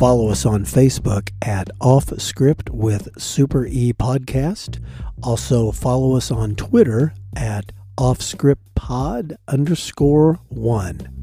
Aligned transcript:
Follow 0.00 0.30
us 0.30 0.46
on 0.46 0.64
Facebook 0.64 1.28
at 1.42 1.68
Off 1.78 2.18
Script 2.18 2.70
with 2.70 3.20
Super 3.20 3.66
E 3.66 3.92
Podcast. 3.92 4.82
Also, 5.22 5.72
follow 5.72 6.16
us 6.16 6.30
on 6.30 6.54
Twitter 6.54 7.12
at 7.36 7.70
Off 7.98 8.22
Script 8.22 8.74
Pod 8.74 9.36
underscore 9.46 10.40
one. 10.48 11.19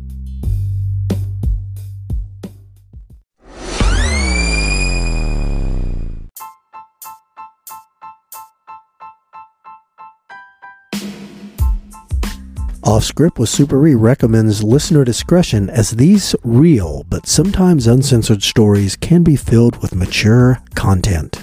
Off 12.87 13.03
Script 13.03 13.37
with 13.37 13.49
Super 13.49 13.85
E 13.85 13.95
recommends 13.95 14.63
listener 14.63 15.03
discretion 15.03 15.69
as 15.69 15.91
these 15.91 16.33
real 16.45 17.03
but 17.09 17.27
sometimes 17.27 17.85
uncensored 17.85 18.41
stories 18.41 18.95
can 18.95 19.23
be 19.23 19.35
filled 19.35 19.81
with 19.81 19.93
mature 19.93 20.59
content. 20.73 21.35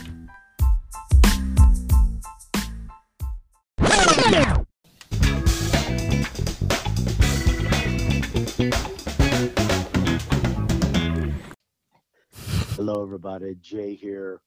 Hello, 12.74 13.02
everybody. 13.02 13.54
Jay 13.60 13.94
here. 13.94 14.40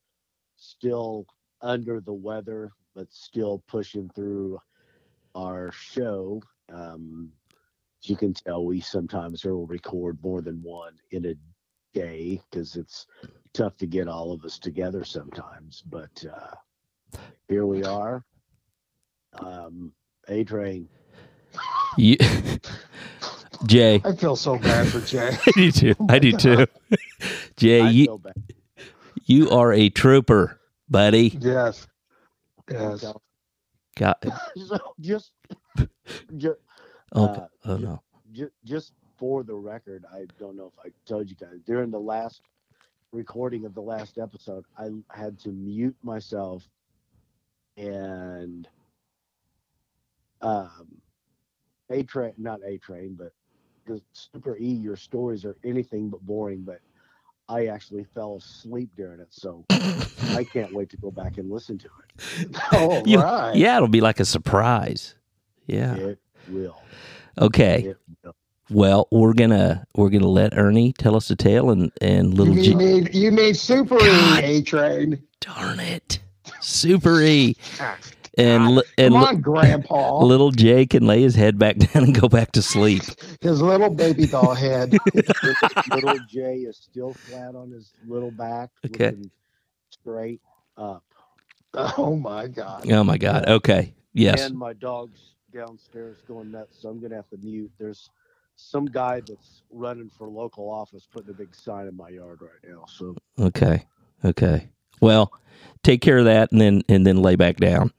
Still 0.56 1.28
under 1.62 2.02
the 2.02 2.12
weather, 2.12 2.72
but 2.96 3.14
still 3.14 3.64
pushing 3.68 4.10
through 4.16 4.60
our 5.36 5.72
show. 5.72 6.42
Um, 6.72 7.32
as 8.04 8.10
you 8.10 8.16
can 8.16 8.34
tell, 8.34 8.66
we 8.66 8.80
sometimes 8.82 9.44
will 9.44 9.66
record 9.66 10.18
more 10.24 10.42
than 10.42 10.62
one 10.62 10.94
in 11.12 11.26
a 11.26 11.34
day 11.94 12.42
because 12.50 12.76
it's 12.76 13.08
tough 13.54 13.78
to 13.78 13.88
get 13.88 14.08
all 14.08 14.32
of 14.32 14.44
us 14.44 14.60
together 14.60 15.04
sometimes. 15.04 15.84
But 15.90 16.26
uh, 16.32 16.56
here 17.48 17.66
we 17.66 17.84
are. 17.84 18.24
Um, 19.40 19.94
a 20.28 20.44
train. 20.44 20.90
You, 21.98 22.18
Jay, 23.66 24.02
I 24.06 24.14
feel 24.14 24.36
so 24.36 24.58
bad 24.58 24.88
for 24.88 25.02
Jay. 25.02 25.36
I 25.48 25.52
do 25.56 25.72
too. 25.72 25.96
I 26.10 26.20
do 26.20 26.32
too. 26.34 26.68
Jay, 27.58 27.82
I 27.82 27.90
you 27.90 28.22
you 29.26 29.50
are 29.50 29.74
a 29.74 29.90
trooper, 29.90 30.60
buddy. 30.90 31.38
yes. 31.40 31.88
Yes. 32.70 33.06
God, 33.96 34.16
so 34.56 34.78
just, 35.00 35.32
just, 36.38 36.60
oh, 37.14 37.26
Uh, 37.26 37.48
oh 37.66 37.78
no. 37.78 38.02
ju- 38.32 38.52
just 38.64 38.94
for 39.18 39.44
the 39.44 39.54
record, 39.56 40.06
I 40.14 40.26
don't 40.40 40.56
know 40.56 40.72
if 40.78 40.86
I 40.86 40.90
told 41.06 41.30
you 41.30 41.36
guys 41.36 41.60
during 41.66 41.92
the 41.92 42.00
last 42.00 42.42
recording 43.12 43.66
of 43.66 43.74
the 43.74 43.82
last 43.82 44.18
episode, 44.18 44.66
I 44.78 44.90
had 45.10 45.40
to 45.40 45.50
mute 45.50 45.96
myself 46.04 46.68
and 47.78 48.68
um 50.42 50.88
a 51.90 52.04
train 52.04 52.34
not 52.38 52.60
a 52.66 52.78
train 52.80 53.16
but 53.18 53.32
the 53.86 54.02
super 54.14 54.58
e 54.58 54.68
your 54.68 54.96
stories 54.96 55.46
are 55.46 55.56
anything 55.64 56.10
but 56.10 56.20
boring 56.26 56.62
but 56.62 56.80
i 57.50 57.68
actually 57.68 58.04
fell 58.16 58.36
asleep 58.38 58.90
during 58.98 59.20
it 59.20 59.28
so 59.32 59.64
i 60.36 60.44
can't 60.44 60.72
wait 60.74 60.90
to 60.90 60.98
go 60.98 61.10
back 61.12 61.38
and 61.38 61.50
listen 61.52 61.78
to 61.78 61.88
it 61.88 62.56
All 62.72 63.04
You- 63.06 63.20
right. 63.20 63.56
Yeah, 63.56 63.76
it'll 63.78 63.88
be 63.88 64.02
like 64.02 64.20
a 64.20 64.26
surprise. 64.26 65.14
Yeah. 65.68 65.96
it 65.96 66.20
will 66.50 66.78
Okay. 67.40 67.82
it 67.92 67.98
will 68.24 68.36
Well, 68.70 69.08
we're 69.12 69.34
gonna 69.34 69.86
we're 69.96 70.10
gonna 70.10 70.28
let 70.28 70.58
Ernie 70.58 70.94
tell 70.94 71.16
us 71.16 71.30
a 71.30 71.36
tale, 71.36 71.70
and 71.72 71.92
and 72.02 72.34
You 72.34 72.38
little 72.46 72.56
J- 72.56 72.74
need, 72.74 73.16
you 73.16 73.32
need 73.32 73.56
Super 73.58 73.98
God. 73.98 74.44
E 74.44 74.46
A 74.60 74.62
train. 74.64 75.22
darn 75.42 75.80
it, 75.80 76.20
Super 76.62 77.22
E, 77.22 77.56
and 78.38 78.76
li- 78.76 78.84
and 78.98 79.14
Come 79.14 79.22
li- 79.22 79.28
on, 79.30 79.42
Grandpa. 79.42 80.20
little 80.24 80.52
Jay 80.52 80.86
can 80.86 81.06
lay 81.08 81.22
his 81.22 81.36
head 81.36 81.58
back 81.60 81.78
down 81.78 82.04
and 82.06 82.20
go 82.20 82.28
back 82.28 82.52
to 82.54 82.62
sleep. 82.62 83.04
His 83.42 83.62
little 83.62 83.90
baby 83.90 84.26
doll 84.28 84.54
head. 84.56 84.98
little 85.94 86.18
Jay 86.28 86.58
is 86.58 86.78
still 86.78 87.14
flat 87.14 87.56
on 87.56 87.72
his 87.72 87.94
little 88.06 88.32
back, 88.32 88.70
Okay. 88.86 89.16
straight 89.92 90.42
up. 90.78 91.04
Oh 91.74 92.16
my 92.16 92.48
God. 92.48 92.90
Oh 92.92 93.04
my 93.04 93.18
God. 93.18 93.48
Okay. 93.48 93.94
Yes. 94.14 94.46
And 94.48 94.58
my 94.58 94.74
dog's 94.74 95.36
downstairs 95.54 96.18
going 96.28 96.52
nuts, 96.52 96.82
so 96.82 96.90
I'm 96.90 97.00
gonna 97.00 97.16
have 97.16 97.30
to 97.30 97.38
mute. 97.38 97.72
There's 97.78 98.10
some 98.56 98.86
guy 98.86 99.22
that's 99.22 99.64
running 99.72 100.10
for 100.10 100.28
local 100.28 100.70
office 100.70 101.08
putting 101.12 101.30
a 101.30 101.34
big 101.34 101.54
sign 101.56 101.88
in 101.88 101.96
my 101.96 102.10
yard 102.10 102.40
right 102.42 102.72
now. 102.72 102.86
So 102.88 103.16
Okay. 103.40 103.86
Okay. 104.26 104.70
Well, 105.00 105.32
take 105.84 106.02
care 106.02 106.18
of 106.18 106.26
that, 106.26 106.52
and 106.52 106.60
then 106.60 106.82
and 106.90 107.06
then 107.06 107.22
lay 107.22 107.36
back 107.36 107.58
down. 107.58 107.92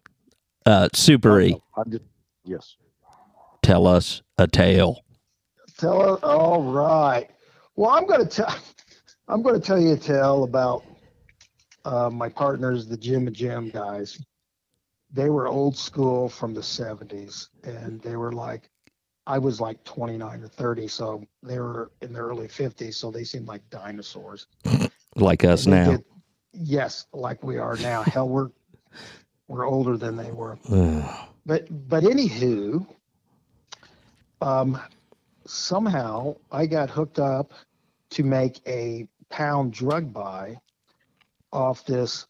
Uh, 0.67 0.89
Super 0.93 1.41
E, 1.41 1.57
I'm 1.77 1.91
just 1.91 2.05
yes. 2.45 2.77
tell 3.63 3.87
us 3.87 4.23
a 4.37 4.47
tale. 4.47 5.03
Tell 5.79 6.15
us. 6.15 6.21
All 6.23 6.63
right. 6.63 7.29
Well, 7.77 7.91
I'm 7.91 8.07
going 8.07 8.21
to 8.21 8.27
tell. 8.27 8.55
I'm 9.29 9.43
going 9.43 9.55
to 9.55 9.65
tell 9.65 9.81
you 9.81 9.93
a 9.93 9.97
tale 9.97 10.45
about 10.45 10.85
uh, 11.85 12.11
my 12.11 12.29
partners, 12.29 12.87
the 12.87 12.97
Jim 12.97 13.27
and 13.27 13.37
Jim 13.37 13.71
guys. 13.71 14.21
They 15.13 15.31
were 15.31 15.49
old 15.49 15.77
school 15.77 16.29
from 16.29 16.53
the 16.55 16.61
70s, 16.61 17.49
and 17.65 18.01
they 18.03 18.17
were 18.17 18.33
like, 18.33 18.69
I 19.27 19.39
was 19.39 19.61
like 19.61 19.83
29 19.85 20.43
or 20.43 20.49
30, 20.49 20.89
so 20.89 21.23
they 21.43 21.59
were 21.59 21.91
in 22.03 22.13
their 22.13 22.25
early 22.25 22.49
50s, 22.49 22.95
so 22.95 23.11
they 23.11 23.25
seemed 23.25 23.47
like 23.49 23.69
dinosaurs. 23.71 24.47
Like 25.17 25.43
us 25.45 25.67
now. 25.67 25.93
did- 25.93 26.05
yes, 26.53 27.07
like 27.13 27.43
we 27.43 27.59
are 27.59 27.77
now. 27.77 28.03
Hell, 28.03 28.29
we're 28.29 28.51
we're 29.49 29.67
older 29.67 29.97
than 29.97 30.17
they 30.17 30.31
were. 30.31 30.59
But 31.47 31.67
but 31.89 32.05
anywho, 32.05 32.87
um, 34.43 34.79
somehow 35.47 36.37
I 36.53 36.67
got 36.67 36.91
hooked 36.91 37.19
up 37.19 37.53
to 38.11 38.23
make 38.23 38.61
a 38.67 39.09
pound 39.31 39.73
drug 39.73 40.13
buy 40.13 40.61
off 41.53 41.85
this 41.87 42.27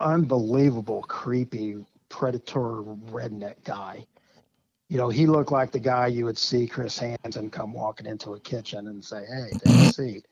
unbelievable, 0.00 1.02
creepy 1.02 1.84
predator 2.10 2.82
redneck 3.10 3.64
guy. 3.64 4.04
You 4.88 4.98
know, 4.98 5.08
he 5.08 5.26
looked 5.26 5.52
like 5.52 5.70
the 5.70 5.78
guy 5.78 6.08
you 6.08 6.26
would 6.26 6.36
see 6.36 6.66
Chris 6.66 6.98
Hansen 6.98 7.48
come 7.48 7.72
walking 7.72 8.06
into 8.06 8.34
a 8.34 8.40
kitchen 8.40 8.88
and 8.88 9.02
say, 9.02 9.24
"Hey, 9.24 9.50
take 9.52 9.74
a 9.74 9.92
seat." 9.92 10.26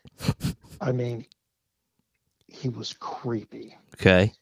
I 0.81 0.93
mean, 0.93 1.25
he 2.47 2.69
was 2.69 2.93
creepy 2.93 3.77
okay. 3.95 4.33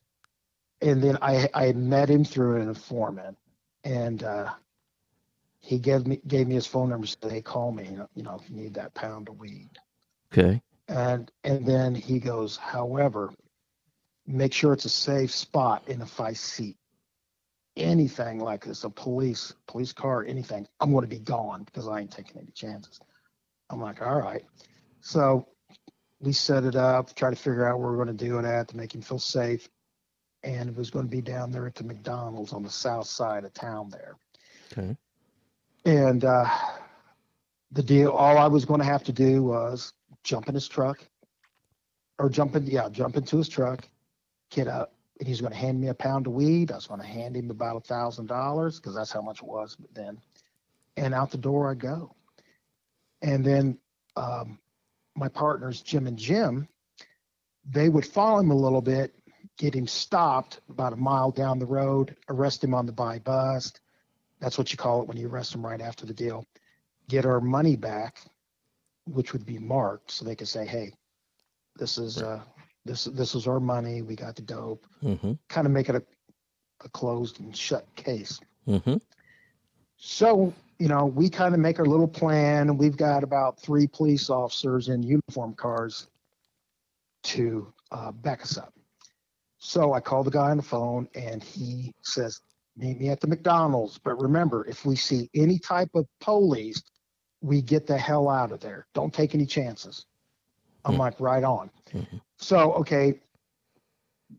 and 0.80 1.02
then 1.02 1.19
I 1.22 1.48
I 1.54 1.72
met 1.72 2.08
him 2.08 2.24
through 2.24 2.60
an 2.60 2.69
informant, 2.69 3.36
and 3.84 4.22
uh, 4.24 4.50
he 5.60 5.78
gave 5.78 6.06
me 6.06 6.20
gave 6.26 6.48
me 6.48 6.54
his 6.54 6.66
phone 6.66 6.88
number. 6.88 7.06
Said, 7.06 7.30
"Hey, 7.30 7.42
call 7.42 7.70
me. 7.70 7.84
You 7.84 7.98
know, 7.98 8.08
you 8.14 8.22
know, 8.22 8.41
if 8.42 8.48
you 8.48 8.56
need 8.56 8.74
that 8.74 8.94
pound 8.94 9.28
of 9.28 9.38
weed." 9.38 9.70
Okay. 10.32 10.62
And 10.88 11.30
and 11.44 11.66
then 11.66 11.94
he 11.94 12.20
goes, 12.20 12.56
"However, 12.56 13.32
make 14.26 14.53
sure 14.53 14.72
it's 14.72 14.84
a 14.84 14.91
safe 14.91 15.30
spot. 15.30 15.84
And 15.88 16.03
if 16.03 16.20
I 16.20 16.32
see 16.32 16.76
anything 17.76 18.41
like 18.41 18.64
this, 18.64 18.84
a 18.84 18.91
police 18.91 19.54
police 19.66 19.92
car, 19.92 20.25
anything, 20.25 20.66
I'm 20.81 20.92
going 20.92 21.03
to 21.03 21.09
be 21.09 21.19
gone 21.19 21.64
because 21.64 21.88
I 21.88 22.00
ain't 22.00 22.10
taking 22.10 22.38
any 22.38 22.50
chances." 22.53 23.00
I'm 23.70 23.81
like, 23.81 24.03
"All 24.03 24.20
right." 24.20 24.44
So 25.00 25.48
we 26.20 26.32
set 26.32 26.65
it 26.65 26.76
up, 26.76 27.15
try 27.15 27.31
to 27.31 27.36
figure 27.36 27.69
out 27.69 27.78
where 27.78 27.88
we're 27.88 28.04
going 28.04 28.16
to 28.16 28.25
do 28.25 28.38
it 28.38 28.44
at 28.44 28.69
to 28.69 28.76
make 28.76 28.94
him 28.94 29.03
feel 29.03 29.19
safe 29.19 29.69
and 30.47 30.69
it 30.69 30.76
was 30.76 30.91
going 30.91 31.04
to 31.04 31.10
be 31.10 31.20
down 31.20 31.50
there 31.50 31.66
at 31.66 31.75
the 31.75 31.84
McDonald's 31.84 32.53
on 32.53 32.62
the 32.62 32.70
south 32.70 33.06
side 33.06 33.44
of 33.44 33.53
town 33.53 33.91
there. 33.91 34.16
Okay. 34.72 34.97
And 35.84 36.25
uh, 36.25 36.48
the 37.72 37.82
deal, 37.82 38.10
all 38.10 38.38
I 38.38 38.47
was 38.47 38.65
going 38.65 38.80
to 38.80 38.86
have 38.86 39.03
to 39.04 39.12
do 39.12 39.42
was 39.42 39.92
jump 40.22 40.48
in 40.48 40.54
his 40.54 40.68
truck, 40.68 41.04
or 42.18 42.28
jump 42.28 42.54
in, 42.56 42.66
yeah, 42.66 42.89
jump 42.89 43.16
into 43.16 43.36
his 43.39 43.48
truck, 43.48 43.89
get 44.51 44.68
up, 44.68 44.92
and 44.92 44.96
he's 45.21 45.41
going 45.41 45.53
to 45.53 45.59
hand 45.59 45.80
me 45.80 45.89
a 45.89 45.95
pound 45.95 46.27
of 46.27 46.33
weed. 46.33 46.71
I 46.71 46.77
was 46.77 46.86
going 46.86 47.01
to 47.01 47.07
hand 47.07 47.36
him 47.36 47.51
about 47.51 47.77
a 47.77 47.80
thousand 47.80 48.27
dollars 48.27 48.78
because 48.78 48.95
that's 48.95 49.13
how 49.13 49.22
much 49.22 49.39
it 49.39 49.48
was 49.48 49.77
but 49.77 49.95
then, 49.95 50.18
and 50.97 51.15
out 51.15 51.30
the 51.30 51.39
door 51.39 51.71
I 51.71 51.74
go. 51.74 52.15
And 53.22 53.45
then 53.45 53.78
um, 54.16 54.59
my 55.15 55.28
partners, 55.28 55.80
Jim 55.80 56.07
and 56.07 56.18
Jim, 56.18 56.68
they 57.68 57.89
would 57.89 58.07
follow 58.07 58.41
him 58.41 58.51
a 58.51 58.57
little 58.57 58.83
bit 58.83 59.15
get 59.57 59.74
him 59.74 59.86
stopped 59.86 60.60
about 60.68 60.92
a 60.92 60.97
mile 60.97 61.30
down 61.30 61.59
the 61.59 61.66
road, 61.66 62.16
arrest 62.28 62.63
him 62.63 62.74
on 62.74 62.86
the 62.86 62.92
buy 62.92 63.18
bust. 63.18 63.80
That's 64.41 64.59
what 64.59 64.71
you 64.71 64.77
call 64.78 65.03
it 65.03 65.09
when 65.09 65.16
you 65.16 65.28
arrest 65.28 65.54
him 65.54 65.65
right 65.65 65.80
after 65.80 66.04
the 66.04 66.15
deal. 66.15 66.45
Get 67.09 67.24
our 67.24 67.41
money 67.41 67.77
back, 67.77 68.21
which 69.07 69.33
would 69.33 69.47
be 69.47 69.59
marked, 69.59 70.10
so 70.10 70.24
they 70.24 70.36
could 70.36 70.48
say, 70.48 70.66
"Hey, 70.66 70.92
this 71.77 71.97
is 71.97 72.21
uh, 72.21 72.42
this 72.86 73.04
this 73.04 73.34
is 73.34 73.47
our 73.47 73.60
money. 73.60 74.03
We 74.03 74.16
got 74.16 74.36
the 74.36 74.42
dope." 74.42 74.86
Mm-hmm. 75.03 75.33
Kind 75.48 75.66
of 75.66 75.72
make 75.72 75.88
it 75.88 75.97
a, 75.97 76.03
a 76.84 76.88
closed 76.91 77.41
and 77.41 77.56
shut 77.56 77.86
case. 77.97 78.41
Mm-hmm. 78.66 78.97
So 79.97 80.53
you 80.78 80.88
know, 80.88 81.06
we 81.06 81.30
kind 81.30 81.54
of 81.54 81.60
make 81.60 81.78
our 81.78 81.86
little 81.86 82.09
plan. 82.09 82.77
We've 82.77 82.97
got 82.97 83.22
about 83.22 83.60
three 83.60 83.86
police 83.86 84.28
officers 84.28 84.88
in 84.88 85.03
uniform 85.03 85.54
cars 85.54 86.09
to 87.24 87.72
uh, 87.91 88.12
back 88.12 88.42
us 88.42 88.59
up. 88.59 88.72
So 89.59 89.94
I 89.94 90.00
call 90.00 90.22
the 90.22 90.30
guy 90.30 90.50
on 90.50 90.59
the 90.59 90.62
phone 90.62 91.09
and 91.15 91.42
he 91.42 91.92
says, 92.03 92.41
Meet 92.78 93.00
me 93.00 93.09
at 93.09 93.21
the 93.21 93.27
McDonald's. 93.27 93.98
But 93.98 94.21
remember, 94.21 94.66
if 94.66 94.84
we 94.84 94.97
see 94.97 95.30
any 95.34 95.59
type 95.59 95.89
of 95.94 96.06
police, 96.21 96.82
we 97.41 97.62
get 97.62 97.86
the 97.86 97.97
hell 97.97 98.28
out 98.28 98.53
of 98.53 98.60
there. 98.60 98.86
Don't 98.92 99.15
take 99.15 99.34
any 99.34 99.47
chances. 99.47 100.04
I'm 100.86 100.94
Hmm. 100.94 101.00
like, 101.00 101.21
right 101.21 101.44
on. 101.44 101.71
Mhm. 101.92 102.21
So, 102.38 102.72
okay, 102.74 103.21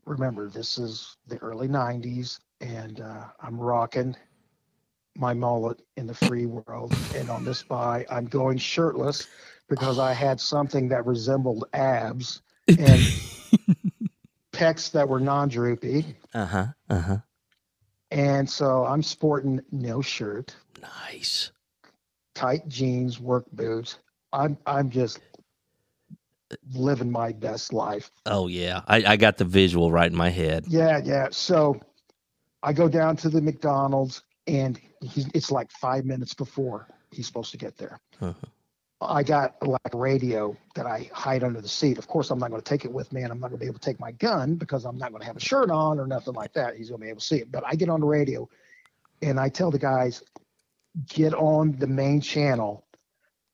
remember, 0.05 0.49
this 0.49 0.77
is 0.77 1.17
the 1.27 1.37
early 1.39 1.67
90s 1.67 2.39
and 2.61 3.01
uh, 3.01 3.25
I'm 3.41 3.59
rocking 3.59 4.15
my 5.17 5.33
mullet 5.33 5.81
in 5.97 6.07
the 6.07 6.13
free 6.13 6.45
world. 6.45 6.97
And 7.13 7.29
on 7.29 7.43
this 7.43 7.63
buy, 7.63 8.05
I'm 8.09 8.25
going 8.25 8.57
shirtless 8.57 9.27
because 9.69 9.99
I 9.99 10.13
had 10.13 10.39
something 10.39 10.87
that 10.89 11.05
resembled 11.05 11.65
abs 11.73 12.41
and 12.77 13.09
pecs 14.53 14.91
that 14.91 15.07
were 15.07 15.19
non 15.19 15.49
droopy. 15.49 16.15
uh 16.33 16.45
huh. 16.45 16.65
Uh 16.89 17.01
huh. 17.01 17.17
And 18.11 18.49
so 18.49 18.85
I'm 18.85 19.03
sporting 19.03 19.61
no 19.71 20.01
shirt, 20.01 20.55
Nice. 20.81 21.51
tight 22.35 22.67
jeans, 22.67 23.19
work 23.19 23.45
boots. 23.51 23.99
I'm 24.31 24.57
I'm 24.65 24.89
just 24.89 25.19
living 26.73 27.11
my 27.11 27.31
best 27.31 27.73
life. 27.73 28.11
Oh 28.25 28.47
yeah, 28.47 28.81
I, 28.87 29.03
I 29.05 29.17
got 29.17 29.37
the 29.37 29.45
visual 29.45 29.91
right 29.91 30.09
in 30.09 30.17
my 30.17 30.29
head. 30.29 30.65
Yeah, 30.67 30.99
yeah. 31.03 31.27
So 31.31 31.79
I 32.63 32.73
go 32.73 32.87
down 32.89 33.17
to 33.17 33.29
the 33.29 33.41
McDonald's 33.41 34.23
and 34.47 34.79
he's, 35.01 35.27
it's 35.33 35.51
like 35.51 35.71
five 35.71 36.05
minutes 36.05 36.33
before 36.33 36.87
he's 37.11 37.27
supposed 37.27 37.51
to 37.51 37.57
get 37.57 37.77
there. 37.77 37.99
Uh-huh. 38.21 38.33
I 38.99 39.21
got 39.21 39.55
like 39.61 39.93
a 39.93 39.97
radio 39.97 40.57
that 40.75 40.87
I 40.87 41.09
hide 41.13 41.43
under 41.43 41.61
the 41.61 41.67
seat. 41.67 41.99
Of 41.99 42.07
course, 42.07 42.31
I'm 42.31 42.39
not 42.39 42.49
going 42.49 42.61
to 42.61 42.67
take 42.67 42.83
it 42.83 42.91
with 42.91 43.13
me, 43.13 43.21
and 43.21 43.31
I'm 43.31 43.39
not 43.39 43.49
going 43.49 43.59
to 43.59 43.63
be 43.63 43.67
able 43.67 43.77
to 43.77 43.85
take 43.85 43.99
my 43.99 44.11
gun 44.13 44.55
because 44.55 44.85
I'm 44.85 44.97
not 44.97 45.11
going 45.11 45.21
to 45.21 45.27
have 45.27 45.37
a 45.37 45.41
shirt 45.41 45.69
on 45.69 45.99
or 45.99 46.07
nothing 46.07 46.33
like 46.33 46.53
that. 46.53 46.75
He's 46.75 46.89
going 46.89 47.01
to 47.01 47.05
be 47.05 47.09
able 47.09 47.19
to 47.19 47.25
see 47.25 47.37
it. 47.37 47.51
But 47.51 47.63
I 47.65 47.75
get 47.75 47.89
on 47.89 47.99
the 47.99 48.07
radio, 48.07 48.49
and 49.21 49.39
I 49.39 49.49
tell 49.49 49.69
the 49.69 49.77
guys, 49.77 50.23
get 51.07 51.35
on 51.35 51.77
the 51.77 51.85
main 51.85 52.21
channel, 52.21 52.86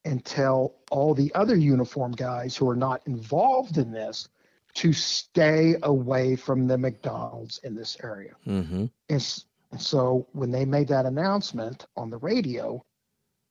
and 0.06 0.24
tell 0.24 0.76
all 0.92 1.14
the 1.14 1.34
other 1.34 1.56
uniform 1.56 2.12
guys 2.12 2.56
who 2.56 2.70
are 2.70 2.76
not 2.76 3.02
involved 3.08 3.78
in 3.78 3.92
this 3.92 4.28
to 4.76 4.92
stay 4.92 5.76
away 5.84 6.36
from 6.36 6.68
the 6.68 6.78
McDonald's 6.78 7.60
in 7.60 7.76
this 7.76 7.96
area. 8.04 8.34
Mm-hmm. 8.46 8.86
And, 9.10 9.44
and 9.72 9.82
so 9.82 10.28
when 10.34 10.52
they 10.52 10.66
made 10.66 10.88
that 10.90 11.06
announcement 11.06 11.86
on 11.96 12.10
the 12.10 12.18
radio, 12.18 12.84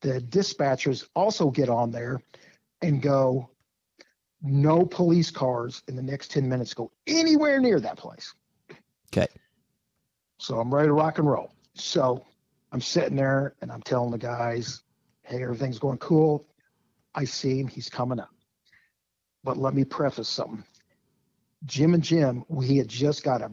the 0.00 0.20
dispatchers 0.20 1.06
also 1.14 1.50
get 1.50 1.68
on 1.68 1.92
there 1.92 2.20
and 2.82 3.00
go, 3.00 3.48
no 4.42 4.84
police 4.84 5.30
cars 5.30 5.82
in 5.86 5.94
the 5.94 6.02
next 6.02 6.32
10 6.32 6.48
minutes 6.48 6.74
go 6.74 6.90
anywhere 7.06 7.60
near 7.60 7.78
that 7.78 7.96
place. 7.96 8.34
Okay. 9.12 9.28
So 10.38 10.58
I'm 10.58 10.74
ready 10.74 10.88
to 10.88 10.92
rock 10.92 11.18
and 11.18 11.30
roll. 11.30 11.52
So 11.74 12.24
I'm 12.72 12.80
sitting 12.80 13.16
there 13.16 13.54
and 13.62 13.70
I'm 13.70 13.82
telling 13.82 14.10
the 14.10 14.18
guys, 14.18 14.82
hey, 15.22 15.42
everything's 15.42 15.78
going 15.78 15.98
cool. 15.98 16.46
I 17.14 17.24
see 17.24 17.60
him. 17.60 17.68
He's 17.68 17.88
coming 17.88 18.20
up. 18.20 18.32
But 19.44 19.56
let 19.56 19.74
me 19.74 19.84
preface 19.84 20.28
something. 20.28 20.64
Jim 21.66 21.94
and 21.94 22.02
Jim, 22.02 22.44
we 22.48 22.76
had 22.76 22.88
just 22.88 23.22
got 23.22 23.42
a 23.42 23.50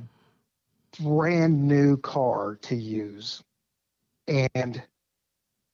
brand 1.00 1.68
new 1.68 1.98
car 1.98 2.57
to 2.63 2.75
use. 2.75 3.44
And 4.27 4.81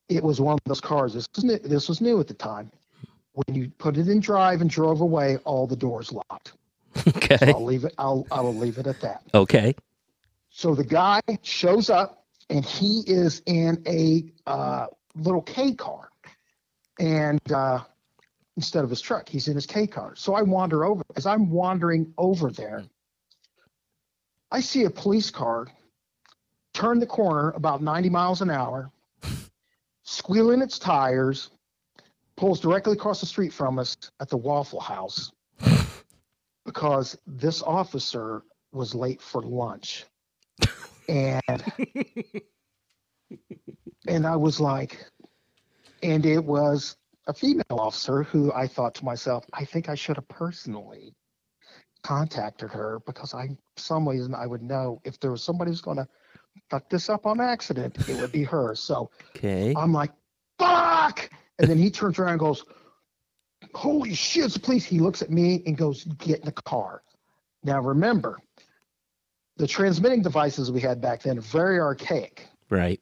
it 0.08 0.22
was 0.22 0.40
one 0.40 0.54
of 0.54 0.60
those 0.66 0.80
cars. 0.80 1.14
This 1.14 1.26
was 1.34 1.44
new, 1.44 1.58
this 1.58 1.88
was 1.88 2.00
new 2.00 2.20
at 2.20 2.28
the 2.28 2.34
time. 2.34 2.70
When 3.32 3.54
you 3.54 3.70
put 3.78 3.98
it 3.98 4.08
in 4.08 4.20
drive 4.20 4.60
and 4.62 4.70
drove 4.70 5.00
away, 5.02 5.36
all 5.44 5.66
the 5.66 5.76
doors 5.76 6.12
locked. 6.12 6.52
Okay. 7.08 7.36
So 7.36 7.46
I'll 7.48 7.64
leave 7.64 7.84
it. 7.84 7.94
I'll 7.98 8.26
I 8.32 8.40
will 8.40 8.54
leave 8.54 8.78
it 8.78 8.86
at 8.86 9.00
that. 9.02 9.22
Okay. 9.34 9.74
So 10.48 10.74
the 10.74 10.84
guy 10.84 11.20
shows 11.42 11.90
up 11.90 12.24
and 12.48 12.64
he 12.64 13.02
is 13.06 13.42
in 13.46 13.82
a 13.86 14.24
uh, 14.46 14.86
little 15.16 15.42
K 15.42 15.74
car, 15.74 16.08
and 16.98 17.40
uh, 17.52 17.80
instead 18.56 18.84
of 18.84 18.90
his 18.90 19.00
truck, 19.00 19.28
he's 19.28 19.48
in 19.48 19.54
his 19.54 19.66
K 19.66 19.86
car. 19.86 20.14
So 20.16 20.34
I 20.34 20.42
wander 20.42 20.84
over. 20.84 21.02
As 21.16 21.26
I'm 21.26 21.50
wandering 21.50 22.12
over 22.18 22.50
there, 22.50 22.84
I 24.50 24.60
see 24.60 24.84
a 24.84 24.90
police 24.90 25.30
car 25.30 25.66
turn 26.72 27.00
the 27.00 27.06
corner 27.06 27.50
about 27.52 27.82
90 27.82 28.10
miles 28.10 28.42
an 28.42 28.50
hour, 28.50 28.90
squealing 30.02 30.60
its 30.60 30.78
tires, 30.78 31.50
pulls 32.36 32.60
directly 32.60 32.92
across 32.92 33.20
the 33.20 33.26
street 33.26 33.52
from 33.52 33.78
us 33.78 33.96
at 34.20 34.28
the 34.28 34.36
Waffle 34.36 34.80
House 34.80 35.32
because 36.66 37.16
this 37.26 37.62
officer 37.62 38.42
was 38.72 38.94
late 38.94 39.22
for 39.22 39.40
lunch. 39.40 40.04
And 41.08 41.42
and 44.08 44.26
I 44.26 44.36
was 44.36 44.60
like, 44.60 45.04
and 46.02 46.24
it 46.26 46.44
was 46.44 46.96
a 47.26 47.34
female 47.34 47.64
officer 47.70 48.22
who 48.22 48.52
I 48.52 48.66
thought 48.66 48.94
to 48.96 49.04
myself, 49.04 49.44
I 49.52 49.64
think 49.64 49.88
I 49.88 49.94
should 49.94 50.16
have 50.16 50.28
personally 50.28 51.14
contacted 52.02 52.70
her 52.70 53.00
because 53.06 53.34
I, 53.34 53.48
some 53.76 54.08
reason, 54.08 54.34
I 54.34 54.46
would 54.46 54.62
know 54.62 55.00
if 55.04 55.18
there 55.18 55.30
was 55.32 55.42
somebody 55.42 55.70
who's 55.70 55.80
going 55.80 55.96
to 55.96 56.06
fuck 56.70 56.88
this 56.88 57.08
up 57.08 57.26
on 57.26 57.40
accident, 57.40 57.98
it 58.06 58.14
would 58.14 58.32
be 58.32 58.44
her. 58.44 58.74
So 58.74 59.10
Okay. 59.36 59.74
I'm 59.76 59.92
like, 59.92 60.12
fuck! 60.58 61.28
And 61.58 61.68
then 61.68 61.78
he 61.78 61.90
turns 61.90 62.18
around 62.18 62.32
and 62.32 62.40
goes, 62.40 62.64
holy 63.74 64.14
shit, 64.14 64.44
it's 64.44 64.54
the 64.54 64.60
police. 64.60 64.84
He 64.84 65.00
looks 65.00 65.22
at 65.22 65.30
me 65.30 65.62
and 65.66 65.76
goes, 65.76 66.04
get 66.04 66.40
in 66.40 66.44
the 66.44 66.52
car. 66.52 67.02
Now 67.64 67.80
remember, 67.80 68.38
the 69.56 69.66
transmitting 69.66 70.22
devices 70.22 70.70
we 70.70 70.80
had 70.80 71.00
back 71.00 71.22
then 71.22 71.38
are 71.38 71.42
very 71.42 71.80
archaic 71.80 72.48
Right. 72.70 72.95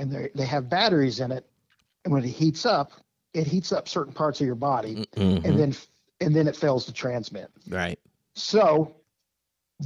And 0.00 0.10
they 0.10 0.30
they 0.34 0.46
have 0.46 0.68
batteries 0.68 1.20
in 1.20 1.30
it. 1.30 1.46
And 2.04 2.12
when 2.14 2.24
it 2.24 2.28
heats 2.28 2.64
up, 2.66 2.92
it 3.34 3.46
heats 3.46 3.70
up 3.72 3.88
certain 3.88 4.12
parts 4.12 4.40
of 4.40 4.46
your 4.46 4.56
body 4.56 5.06
Mhm. 5.16 5.44
and 5.44 5.58
then 5.58 5.74
and 6.20 6.34
then 6.34 6.48
it 6.48 6.56
fails 6.56 6.84
to 6.86 6.92
transmit. 6.92 7.50
Right. 7.68 7.98
So 8.34 8.96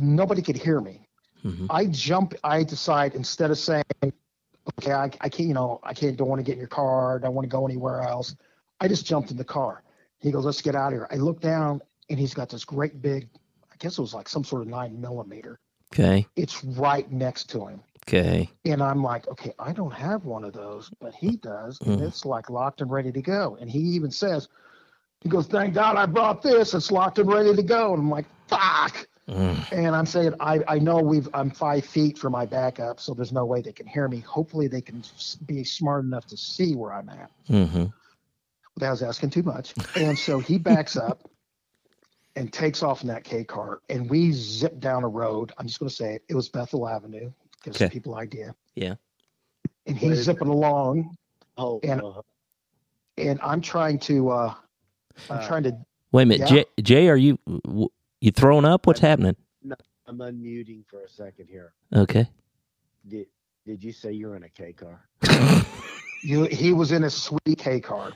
nobody 0.00 0.43
could 0.43 0.56
hear 0.56 0.81
me. 0.81 1.06
Mhm. 1.44 1.66
I 1.70 1.87
jump. 1.87 2.34
I 2.43 2.62
decide 2.64 3.14
instead 3.14 3.50
of 3.50 3.58
saying, 3.58 3.84
"Okay, 4.02 4.93
I, 4.93 5.05
I 5.20 5.28
can't," 5.28 5.49
you 5.49 5.55
know, 5.55 5.81
I 5.82 5.93
can't. 5.93 6.17
Don't 6.17 6.28
want 6.28 6.38
to 6.40 6.43
get 6.44 6.52
in 6.55 6.58
your 6.58 6.69
car. 6.69 7.19
Don't 7.19 7.34
want 7.34 7.44
to 7.44 7.50
go 7.50 7.67
anywhere 7.67 8.00
else. 8.00 8.34
I 8.81 8.88
just 8.88 9.05
jumped 9.05 9.31
in 9.31 9.37
the 9.37 9.44
car. 9.44 9.82
He 10.20 10.31
goes, 10.31 10.44
"Let's 10.44 10.62
get 10.62 10.74
out 10.74 10.93
of 10.93 10.98
here." 10.98 11.08
I 11.10 11.17
look 11.17 11.41
down, 11.41 11.82
and 12.08 12.19
he's 12.19 12.32
got 12.34 12.48
this 12.48 12.65
great 12.65 13.03
big. 13.03 13.29
I 13.70 13.77
guess 13.79 13.98
it 13.98 14.00
was 14.00 14.15
like 14.15 14.29
some 14.29 14.43
sort 14.44 14.62
of 14.62 14.69
nine 14.69 14.98
millimeter. 15.00 15.58
Okay. 15.93 16.27
It's 16.34 16.65
right 16.65 17.10
next 17.12 17.50
to 17.50 17.67
him, 17.67 17.82
Okay. 18.08 18.51
and 18.67 18.82
I'm 18.82 19.03
like, 19.03 19.29
"Okay, 19.29 19.53
I 19.58 19.73
don't 19.73 19.93
have 19.93 20.25
one 20.25 20.44
of 20.44 20.53
those, 20.53 20.91
but 21.01 21.15
he 21.15 21.37
does, 21.37 21.81
and 21.81 22.01
Mm. 22.01 22.06
it's 22.06 22.25
like 22.25 22.49
locked 22.51 22.81
and 22.81 22.91
ready 22.91 23.13
to 23.13 23.23
go." 23.23 23.56
And 23.61 23.70
he 23.70 23.79
even 23.79 24.11
says, 24.11 24.49
"He 25.20 25.29
goes, 25.29 25.46
thank 25.46 25.75
God 25.75 25.96
I 25.96 26.06
brought 26.06 26.43
this. 26.43 26.75
It's 26.75 26.91
locked 26.91 27.19
and 27.19 27.31
ready 27.31 27.55
to 27.55 27.63
go." 27.63 27.93
And 27.93 28.03
I'm 28.03 28.11
like, 28.11 28.27
"Fuck." 28.49 29.06
Mm. 29.29 29.73
And 29.73 29.96
I'm 29.96 30.05
saying, 30.05 30.34
I, 30.39 30.61
I 30.69 30.79
know 30.79 30.99
we've 30.99 31.29
I'm 31.32 31.51
five 31.51 31.84
feet 31.87 32.19
from 32.19 32.32
my 32.32 32.44
backup, 32.44 33.01
so 33.01 33.15
there's 33.15 33.32
no 33.32 33.46
way 33.46 33.63
they 33.63 33.73
can 33.73 33.87
hear 33.87 34.06
me. 34.06 34.20
Hopefully, 34.20 34.69
they 34.69 34.82
can 34.82 35.03
be 35.46 35.65
smart 35.65 36.05
enough 36.05 36.27
to 36.27 36.37
see 36.37 36.75
where 36.75 36.93
I'm 36.93 37.08
at. 37.08 37.31
Mm-hmm. 37.49 37.87
But 38.77 38.87
I 38.87 38.91
was 38.91 39.03
asking 39.03 39.31
too 39.31 39.43
much. 39.43 39.75
And 39.96 40.19
so 40.19 40.41
he 40.41 40.58
backs 40.58 40.96
up 40.96 41.31
and 42.37 42.53
takes 42.53 42.82
off 42.82 43.03
in 43.03 43.08
that 43.08 43.25
K 43.25 43.44
car, 43.44 43.81
and 43.89 44.11
we 44.11 44.32
zip 44.32 44.79
down 44.79 45.05
a 45.05 45.08
road. 45.08 45.53
I'm 45.56 45.67
just 45.67 45.79
going 45.79 45.89
to 45.89 45.94
say 45.94 46.15
it. 46.17 46.25
It 46.29 46.34
was 46.34 46.49
Bethel 46.49 46.87
Avenue. 46.89 47.32
Gives 47.64 47.76
Okay. 47.80 47.88
people 47.92 48.14
idea. 48.16 48.54
Yeah. 48.74 48.94
And 49.86 49.96
he's 49.96 50.18
is 50.20 50.24
zipping 50.26 50.48
along, 50.48 51.16
Oh, 51.56 51.78
And- 51.84 52.02
uh, 52.02 52.20
and 53.16 53.38
I'm 53.42 53.60
trying 53.60 53.98
to. 54.00 54.28
Uh, 54.30 54.54
I'm 55.30 55.38
Uh, 55.38 55.46
trying 55.46 55.62
to. 55.64 55.72
Wait 56.12 56.24
a 56.24 56.26
minute, 56.26 56.50
Yeah. 56.50 56.64
Jay, 56.76 56.82
Jay. 56.82 57.08
Are 57.08 57.16
you 57.16 57.38
you 58.20 58.30
throwing 58.32 58.64
up? 58.64 58.86
What's 58.86 59.00
happening? 59.00 59.36
I'm 60.06 60.18
unmuting 60.18 60.84
for 60.86 61.00
a 61.02 61.08
second 61.08 61.48
here. 61.48 61.72
Okay. 61.94 62.28
Did 63.08 63.26
Did 63.64 63.82
you 63.82 63.92
say 63.92 64.12
you're 64.12 64.36
in 64.36 64.42
a 64.42 64.48
K 64.48 64.72
car? 64.72 65.08
You, 66.22 66.44
he 66.44 66.72
was 66.72 66.90
in 66.90 67.04
a 67.04 67.10
sweet 67.10 67.58
K 67.58 67.80
car, 67.80 68.12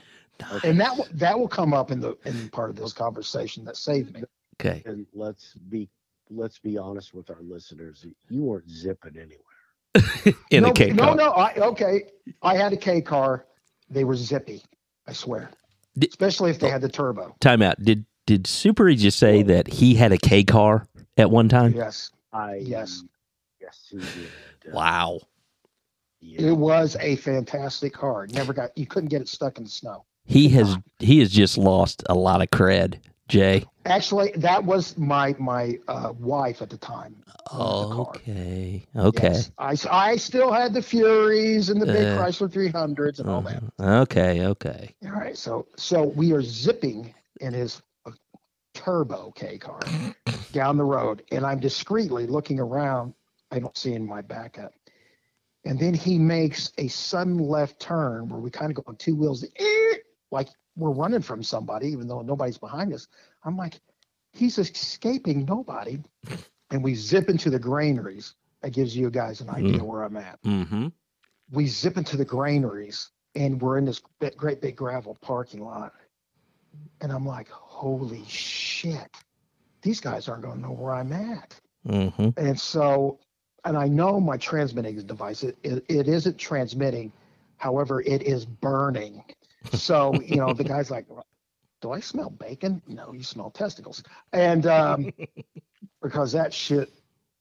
Okay. 0.50 0.70
and 0.70 0.80
that 0.80 0.96
will- 0.96 1.06
that 1.12 1.38
will 1.38 1.48
come 1.48 1.74
up 1.74 1.90
in 1.90 2.00
the 2.00 2.16
in 2.24 2.48
part 2.48 2.70
of 2.70 2.76
this 2.76 2.92
conversation 2.94 3.64
that 3.66 3.76
saved 3.76 4.14
me. 4.14 4.22
Okay. 4.58 4.82
And 4.86 5.06
let's 5.12 5.52
be 5.68 5.88
let's 6.30 6.58
be 6.58 6.78
honest 6.78 7.14
with 7.14 7.30
our 7.30 7.40
listeners. 7.42 8.06
You 8.28 8.42
weren't 8.42 8.70
zipping 8.70 9.16
anywhere. 9.16 10.36
In 10.50 10.62
no, 10.62 10.70
a 10.70 10.72
K 10.72 10.94
car. 10.94 11.14
no. 11.16 11.30
I, 11.30 11.54
okay, 11.54 12.04
I 12.42 12.56
had 12.56 12.72
a 12.72 12.76
K 12.76 13.00
car. 13.00 13.46
They 13.90 14.04
were 14.04 14.16
zippy. 14.16 14.62
I 15.06 15.12
swear, 15.12 15.50
Did- 15.98 16.10
especially 16.10 16.50
if 16.50 16.58
they 16.58 16.68
oh. 16.68 16.70
had 16.70 16.82
the 16.82 16.88
turbo. 16.88 17.34
Time 17.40 17.62
out. 17.62 17.82
Did 17.82 18.04
did 18.26 18.46
Super 18.46 18.88
E 18.88 18.96
just 18.96 19.18
say 19.18 19.42
that 19.42 19.66
he 19.66 19.94
had 19.94 20.12
a 20.12 20.18
K 20.18 20.44
car 20.44 20.86
at 21.16 21.30
one 21.30 21.48
time? 21.48 21.72
Yes, 21.72 22.10
I 22.32 22.56
Yes. 22.56 23.02
Yes, 23.60 23.86
he 23.90 23.98
did. 23.98 24.72
Wow. 24.72 25.20
yeah. 26.20 26.48
it 26.48 26.56
was 26.56 26.96
a 27.00 27.16
fantastic 27.16 27.92
car. 27.94 28.26
Never 28.30 28.52
got 28.52 28.76
you 28.76 28.86
couldn't 28.86 29.08
get 29.08 29.22
it 29.22 29.28
stuck 29.28 29.58
in 29.58 29.64
the 29.64 29.70
snow. 29.70 30.04
He 30.24 30.50
has 30.50 30.76
he 30.98 31.20
has 31.20 31.30
just 31.30 31.56
lost 31.56 32.02
a 32.08 32.14
lot 32.14 32.42
of 32.42 32.50
cred 32.50 33.00
Jay. 33.28 33.64
Actually, 33.84 34.32
that 34.36 34.64
was 34.64 34.96
my 34.98 35.34
my 35.38 35.78
uh, 35.88 36.12
wife 36.18 36.62
at 36.62 36.70
the 36.70 36.76
time. 36.78 37.16
the. 37.50 37.56
Okay. 38.18 38.86
Okay. 38.96 39.22
Yes. 39.22 39.50
I, 39.58 39.76
I 39.90 40.16
still 40.16 40.52
had 40.52 40.74
the 40.74 40.82
Furies 40.82 41.70
and 41.70 41.80
the 41.80 41.86
big 41.86 42.06
Uh, 42.08 42.18
Chrysler 42.18 42.48
300s 42.48 43.20
and 43.20 43.28
all 43.28 43.42
that. 43.42 43.62
Mhm. 43.78 44.00
Okay. 44.02 44.46
Okay. 44.46 44.94
All 45.04 45.12
right, 45.12 45.36
so 45.36 45.66
so 45.76 46.02
we 46.04 46.32
are 46.32 46.42
zipping 46.42 47.14
in 47.40 47.52
his 47.54 47.80
uh, 48.06 48.10
turbo 48.74 49.30
K 49.32 49.58
car 49.58 49.80
down 50.52 50.76
the 50.76 50.84
road, 50.84 51.22
and 51.30 51.44
I'm 51.46 51.60
discreetly 51.60 52.26
looking 52.26 52.58
around. 52.60 53.14
I 53.50 53.58
don't 53.60 53.76
see 53.76 53.94
in 53.94 54.04
my 54.06 54.20
backup, 54.20 54.74
and 55.64 55.78
then 55.78 55.94
he 55.94 56.18
makes 56.18 56.72
a 56.76 56.88
sudden 56.88 57.38
left 57.38 57.80
turn 57.80 58.28
where 58.28 58.40
we 58.40 58.50
kind 58.50 58.70
of 58.70 58.76
go 58.76 58.82
on 58.86 58.96
two 58.96 59.16
wheels, 59.16 59.44
like 60.30 60.48
we're 60.78 60.90
running 60.92 61.22
from 61.22 61.42
somebody, 61.42 61.88
even 61.88 62.08
though 62.08 62.22
nobody's 62.22 62.58
behind 62.58 62.94
us. 62.94 63.08
I'm 63.44 63.56
like, 63.56 63.80
he's 64.32 64.58
escaping 64.58 65.44
nobody, 65.44 65.98
and 66.70 66.82
we 66.84 66.94
zip 66.94 67.28
into 67.28 67.50
the 67.50 67.58
granaries. 67.58 68.34
That 68.62 68.72
gives 68.72 68.96
you 68.96 69.10
guys 69.10 69.40
an 69.40 69.50
idea 69.50 69.84
where 69.84 70.02
I'm 70.02 70.16
at 70.16 70.40
Mm-hmm. 70.44 70.88
we 71.52 71.66
zip 71.68 71.96
into 71.96 72.16
the 72.16 72.24
granaries 72.24 73.10
and 73.36 73.60
we're 73.62 73.78
in 73.78 73.84
this 73.84 74.02
great 74.36 74.60
big 74.60 74.76
gravel 74.76 75.16
parking 75.20 75.64
lot. 75.64 75.92
And 77.00 77.12
I'm 77.12 77.24
like, 77.24 77.48
holy 77.48 78.24
shit, 78.26 79.16
these 79.82 80.00
guys 80.00 80.28
aren't 80.28 80.42
going 80.42 80.56
to 80.56 80.60
know 80.60 80.72
where 80.72 80.92
I'm 80.94 81.12
at. 81.12 81.54
Mm-hmm. 81.86 82.30
And 82.36 82.58
so, 82.58 83.20
and 83.64 83.76
I 83.76 83.86
know 83.86 84.20
my 84.20 84.36
transmitting 84.36 84.96
device, 85.06 85.44
it, 85.44 85.56
it, 85.62 85.84
it 85.88 86.08
isn't 86.08 86.36
transmitting. 86.38 87.12
However, 87.58 88.00
it 88.02 88.22
is 88.22 88.44
burning. 88.44 89.22
So, 89.72 90.20
you 90.20 90.36
know, 90.36 90.52
the 90.52 90.64
guy's 90.64 90.90
like, 90.90 91.06
do 91.80 91.92
I 91.92 92.00
smell 92.00 92.30
bacon? 92.30 92.82
No, 92.86 93.12
you 93.12 93.22
smell 93.22 93.50
testicles. 93.50 94.02
And 94.32 94.66
um, 94.66 95.12
because 96.02 96.32
that 96.32 96.52
shit 96.52 96.90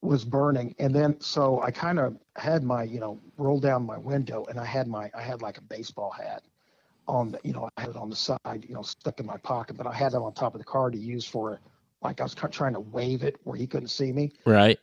was 0.01 0.23
burning. 0.23 0.75
And 0.79 0.93
then, 0.93 1.19
so 1.19 1.61
I 1.61 1.71
kind 1.71 1.99
of 1.99 2.17
had 2.35 2.63
my, 2.63 2.83
you 2.83 2.99
know, 2.99 3.19
roll 3.37 3.59
down 3.59 3.85
my 3.85 3.97
window 3.97 4.45
and 4.49 4.59
I 4.59 4.65
had 4.65 4.87
my, 4.87 5.09
I 5.15 5.21
had 5.21 5.41
like 5.41 5.57
a 5.57 5.61
baseball 5.61 6.11
hat 6.11 6.43
on 7.07 7.31
the, 7.31 7.39
you 7.43 7.53
know, 7.53 7.69
I 7.77 7.81
had 7.81 7.91
it 7.91 7.95
on 7.95 8.09
the 8.09 8.15
side, 8.15 8.65
you 8.67 8.75
know, 8.75 8.83
stuck 8.83 9.19
in 9.19 9.25
my 9.25 9.37
pocket, 9.37 9.77
but 9.77 9.87
I 9.87 9.93
had 9.93 10.13
it 10.13 10.17
on 10.17 10.33
top 10.33 10.53
of 10.53 10.59
the 10.59 10.65
car 10.65 10.91
to 10.91 10.97
use 10.97 11.25
for, 11.25 11.53
it. 11.53 11.59
like 12.01 12.19
I 12.19 12.23
was 12.23 12.35
trying 12.35 12.73
to 12.73 12.79
wave 12.79 13.23
it 13.23 13.37
where 13.43 13.57
he 13.57 13.65
couldn't 13.65 13.89
see 13.89 14.11
me. 14.11 14.31
Right. 14.45 14.79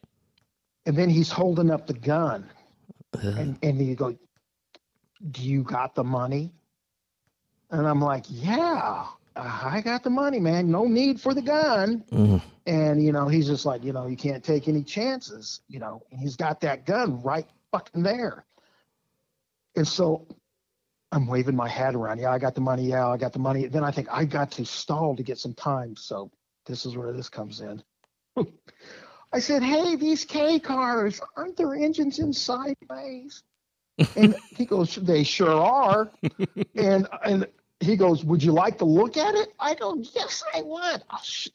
And 0.86 0.96
then 0.96 1.10
he's 1.10 1.30
holding 1.30 1.70
up 1.70 1.86
the 1.86 1.94
gun 1.94 2.50
Uh, 3.14 3.28
and, 3.28 3.58
and 3.62 3.80
you 3.80 3.94
go, 3.94 4.16
do 5.30 5.42
you 5.42 5.62
got 5.62 5.94
the 5.94 6.04
money? 6.04 6.52
And 7.70 7.86
I'm 7.86 8.00
like, 8.00 8.24
yeah, 8.28 9.06
I 9.36 9.80
got 9.84 10.02
the 10.04 10.10
money, 10.10 10.38
man. 10.38 10.70
No 10.70 10.84
need 10.84 11.20
for 11.20 11.34
the 11.34 11.42
gun. 11.42 12.04
mm, 12.10 12.42
And, 12.66 13.02
you 13.02 13.12
know, 13.12 13.26
he's 13.28 13.46
just 13.46 13.66
like, 13.66 13.82
you 13.82 13.92
know, 13.92 14.06
you 14.06 14.16
can't 14.16 14.44
take 14.44 14.68
any 14.68 14.82
chances, 14.82 15.60
you 15.68 15.80
know, 15.80 16.02
and 16.10 16.20
he's 16.20 16.36
got 16.36 16.60
that 16.60 16.86
gun 16.86 17.20
right 17.22 17.46
fucking 17.72 18.02
there. 18.02 18.44
And 19.76 19.86
so 19.86 20.26
I'm 21.10 21.26
waving 21.26 21.56
my 21.56 21.68
hat 21.68 21.94
around. 21.94 22.18
Yeah, 22.20 22.30
I 22.30 22.38
got 22.38 22.54
the 22.54 22.60
money. 22.60 22.84
Yeah, 22.84 23.08
I 23.08 23.16
got 23.16 23.32
the 23.32 23.38
money. 23.40 23.66
Then 23.66 23.82
I 23.84 23.90
think 23.90 24.08
I 24.10 24.24
got 24.24 24.52
to 24.52 24.64
stall 24.64 25.16
to 25.16 25.22
get 25.22 25.38
some 25.38 25.54
time. 25.54 25.96
So 25.96 26.30
this 26.66 26.86
is 26.86 26.96
where 26.96 27.12
this 27.12 27.28
comes 27.28 27.60
in. 27.60 27.82
I 29.32 29.40
said, 29.40 29.62
hey, 29.64 29.96
these 29.96 30.24
K 30.24 30.60
cars, 30.60 31.20
aren't 31.36 31.56
there 31.56 31.74
engines 31.74 32.20
in 32.20 32.32
sideways? 32.32 33.42
And 34.16 34.34
he 34.56 34.64
goes, 34.64 34.96
they 34.96 35.22
sure 35.22 35.50
are. 35.50 36.10
and 36.74 37.08
and 37.24 37.46
he 37.80 37.96
goes, 37.96 38.24
would 38.24 38.42
you 38.42 38.52
like 38.52 38.78
to 38.78 38.84
look 38.84 39.16
at 39.16 39.34
it? 39.34 39.52
I 39.58 39.74
go, 39.74 39.96
yes, 40.14 40.42
I 40.54 40.62
would. 40.62 41.02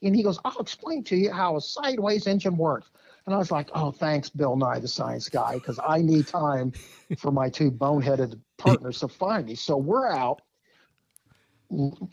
And 0.01 0.15
he 0.15 0.24
goes, 0.24 0.39
I'll 0.46 0.60
explain 0.60 1.03
to 1.05 1.15
you 1.15 1.31
how 1.31 1.58
a 1.58 1.62
sideways 1.62 2.27
engine 2.27 2.58
works. 2.58 2.91
And 3.25 3.36
I 3.36 3.38
was 3.38 3.51
like, 3.51 3.69
oh, 3.74 3.91
thanks, 3.91 4.29
Bill 4.29 4.55
Nye, 4.55 4.79
the 4.79 4.88
science 4.88 5.29
guy, 5.29 5.55
because 5.55 5.79
I 5.86 6.01
need 6.01 6.27
time 6.27 6.72
for 7.17 7.31
my 7.31 7.50
two 7.50 7.72
boneheaded 7.72 8.39
partners 8.58 9.00
to 9.00 9.08
find 9.08 9.46
me. 9.46 9.55
So 9.55 9.77
we're 9.77 10.08
out. 10.08 10.41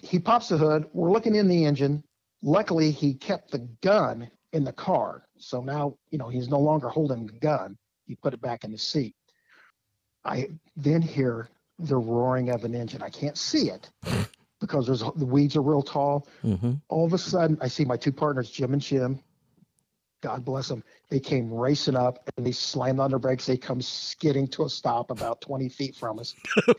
He 0.02 0.18
pops 0.18 0.48
the 0.48 0.58
hood. 0.58 0.86
We're 0.92 1.10
looking 1.10 1.34
in 1.34 1.48
the 1.48 1.64
engine. 1.64 2.02
Luckily, 2.42 2.90
he 2.90 3.14
kept 3.14 3.50
the 3.50 3.60
gun 3.82 4.30
in 4.52 4.64
the 4.64 4.72
car. 4.72 5.26
So 5.38 5.62
now, 5.62 5.96
you 6.10 6.18
know, 6.18 6.28
he's 6.28 6.48
no 6.48 6.58
longer 6.60 6.88
holding 6.88 7.26
the 7.26 7.32
gun. 7.32 7.76
He 8.06 8.14
put 8.14 8.34
it 8.34 8.40
back 8.40 8.64
in 8.64 8.72
the 8.72 8.78
seat. 8.78 9.14
I 10.26 10.50
then 10.76 11.02
hear 11.02 11.48
the 11.78 11.96
roaring 11.96 12.50
of 12.50 12.64
an 12.64 12.74
engine. 12.74 13.02
I 13.02 13.10
can't 13.10 13.38
see 13.38 13.70
it 13.70 13.90
because 14.60 14.86
there's 14.86 15.00
the 15.00 15.26
weeds 15.26 15.56
are 15.56 15.62
real 15.62 15.82
tall. 15.82 16.26
mm-hmm. 16.44 16.72
All 16.88 17.06
of 17.06 17.12
a 17.12 17.18
sudden, 17.18 17.58
I 17.60 17.68
see 17.68 17.84
my 17.84 17.96
two 17.96 18.12
partners, 18.12 18.50
Jim 18.50 18.72
and 18.72 18.82
Jim. 18.82 19.20
God 20.22 20.44
bless 20.44 20.68
them. 20.68 20.82
They 21.10 21.20
came 21.20 21.52
racing 21.52 21.94
up 21.94 22.28
and 22.36 22.46
they 22.46 22.52
slammed 22.52 22.98
on 23.00 23.10
their 23.10 23.18
brakes. 23.18 23.46
They 23.46 23.56
come 23.56 23.80
skidding 23.80 24.48
to 24.48 24.64
a 24.64 24.68
stop 24.68 25.10
about 25.10 25.40
20 25.42 25.68
feet 25.68 25.94
from 25.94 26.18
us. 26.18 26.34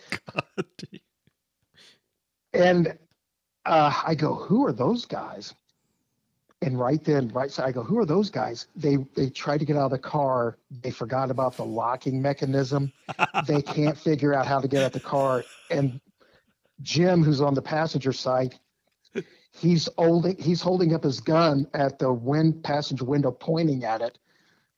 And 2.54 2.98
uh, 3.66 4.02
I 4.06 4.16
go, 4.16 4.34
who 4.34 4.66
are 4.66 4.72
those 4.72 5.06
guys? 5.06 5.54
And 6.64 6.80
right 6.80 7.04
then, 7.04 7.28
right 7.30 7.52
side, 7.52 7.68
I 7.68 7.72
go, 7.72 7.84
who 7.84 8.00
are 8.00 8.06
those 8.06 8.32
guys? 8.32 8.68
They 8.76 8.98
they 9.16 9.30
tried 9.30 9.60
to 9.60 9.66
get 9.66 9.78
out 9.78 9.86
of 9.86 9.92
the 9.92 10.00
car. 10.00 10.58
They 10.72 10.90
forgot 10.90 11.30
about 11.30 11.56
the 11.56 11.66
locking 11.66 12.20
mechanism. 12.20 12.92
they 13.48 13.62
can't 13.62 13.98
figure 13.98 14.34
out 14.34 14.48
how 14.48 14.60
to 14.60 14.68
get 14.68 14.84
out 14.84 14.94
the 14.94 15.00
car. 15.00 15.44
And 15.70 16.02
Jim, 16.82 17.24
who's 17.24 17.42
on 17.42 17.54
the 17.54 17.62
passenger 17.62 18.12
side, 18.12 18.56
he's 19.52 19.88
holding 19.98 20.38
he's 20.38 20.62
holding 20.62 20.96
up 20.96 21.04
his 21.04 21.20
gun 21.20 21.68
at 21.76 22.00
the 22.00 22.12
wind 22.12 22.64
passenger 22.64 23.06
window, 23.06 23.32
pointing 23.32 23.84
at 23.84 24.02
it, 24.02 24.18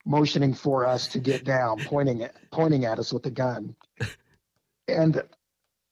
motioning 0.05 0.53
for 0.53 0.85
us 0.85 1.07
to 1.07 1.19
get 1.19 1.45
down, 1.45 1.79
pointing 1.85 2.23
at 2.23 2.35
pointing 2.51 2.83
at 2.83 2.99
us 2.99 3.13
with 3.13 3.23
the 3.23 3.31
gun. 3.31 3.73
And 4.89 5.23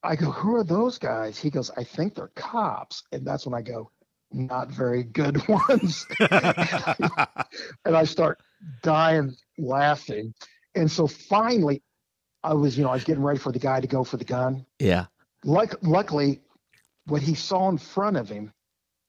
I 0.04 0.16
go, 0.16 0.32
who 0.32 0.56
are 0.56 0.64
those 0.64 0.98
guys? 0.98 1.38
He 1.38 1.50
goes, 1.50 1.72
I 1.78 1.84
think 1.84 2.16
they're 2.16 2.32
cops. 2.36 3.04
And 3.12 3.26
that's 3.26 3.46
when 3.46 3.54
I 3.54 3.62
go, 3.62 3.92
not 4.32 4.70
very 4.70 5.04
good 5.04 5.46
ones. 5.48 6.06
and 6.20 7.96
I 7.96 8.04
start 8.04 8.40
dying 8.84 9.36
laughing. 9.58 10.34
And 10.76 10.90
so 10.90 11.08
finally, 11.08 11.82
I 12.44 12.54
was, 12.54 12.78
you 12.78 12.84
know, 12.84 12.90
I 12.90 12.94
was 12.94 13.04
getting 13.04 13.24
ready 13.24 13.40
for 13.40 13.52
the 13.52 13.60
guy 13.60 13.82
to 13.82 13.88
go 13.88 14.04
for 14.04 14.18
the 14.18 14.26
gun. 14.26 14.66
Yeah. 14.80 15.06
Luck, 15.44 15.76
luckily, 15.82 16.42
what 17.06 17.22
he 17.22 17.36
saw 17.36 17.70
in 17.70 17.78
front 17.78 18.18
of 18.18 18.30
him 18.30 18.54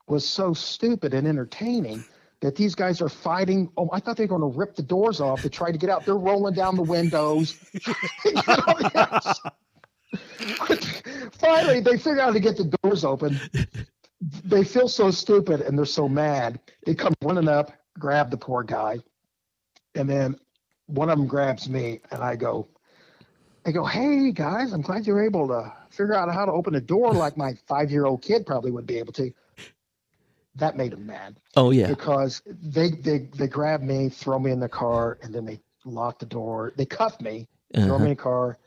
was 0.06 0.26
so 0.26 0.54
stupid 0.54 1.14
and 1.14 1.26
entertaining 1.26 2.04
that 2.40 2.56
these 2.56 2.74
guys 2.74 3.02
are 3.02 3.08
fighting. 3.08 3.70
Oh, 3.76 3.88
I 3.92 4.00
thought 4.00 4.16
they 4.16 4.24
were 4.24 4.38
going 4.38 4.52
to 4.52 4.58
rip 4.58 4.76
the 4.76 4.82
doors 4.82 5.20
off 5.20 5.42
to 5.42 5.50
try 5.50 5.72
to 5.72 5.78
get 5.78 5.90
out. 5.90 6.04
They're 6.04 6.16
rolling 6.16 6.54
down 6.54 6.76
the 6.76 6.82
windows. 6.82 7.58
You 8.24 8.32
know, 8.34 8.90
yes. 8.94 9.40
Finally, 11.38 11.80
they 11.80 11.96
figure 11.96 12.20
out 12.20 12.26
how 12.26 12.32
to 12.32 12.40
get 12.40 12.56
the 12.56 12.76
doors 12.82 13.04
open. 13.04 13.38
They 14.20 14.64
feel 14.64 14.88
so 14.88 15.10
stupid 15.10 15.60
and 15.60 15.78
they're 15.78 15.84
so 15.86 16.08
mad. 16.08 16.60
They 16.84 16.94
come 16.94 17.14
running 17.22 17.48
up, 17.48 17.72
grab 17.98 18.30
the 18.30 18.36
poor 18.36 18.62
guy, 18.64 18.98
and 19.94 20.08
then 20.08 20.38
one 20.86 21.10
of 21.10 21.18
them 21.18 21.26
grabs 21.28 21.68
me, 21.68 22.00
and 22.10 22.22
I 22.22 22.36
go, 22.36 22.68
I 23.66 23.72
go, 23.72 23.84
hey 23.84 24.32
guys, 24.32 24.72
I'm 24.72 24.80
glad 24.82 25.06
you're 25.06 25.24
able 25.24 25.48
to 25.48 25.72
figure 25.90 26.14
out 26.14 26.32
how 26.32 26.46
to 26.46 26.52
open 26.52 26.74
a 26.74 26.80
door 26.80 27.14
like 27.14 27.36
my 27.36 27.54
five 27.66 27.90
year 27.90 28.06
old 28.06 28.22
kid 28.22 28.46
probably 28.46 28.70
would 28.70 28.86
be 28.86 28.98
able 28.98 29.12
to. 29.14 29.32
That 30.56 30.76
made 30.76 30.92
them 30.92 31.06
mad 31.06 31.38
Oh 31.56 31.70
yeah. 31.70 31.88
because 31.88 32.42
they 32.46 32.90
they 32.90 33.18
they 33.36 33.46
grab 33.46 33.82
me, 33.82 34.08
throw 34.08 34.38
me 34.38 34.50
in 34.50 34.60
the 34.60 34.68
car, 34.68 35.18
and 35.22 35.34
then 35.34 35.44
they 35.44 35.60
lock 35.84 36.18
the 36.18 36.26
door. 36.26 36.72
They 36.76 36.86
cuff 36.86 37.20
me, 37.20 37.46
throw 37.74 37.98
me 37.98 38.04
Uh-huh. 38.04 38.04
in 38.04 38.10
the 38.10 38.16
car, 38.16 38.58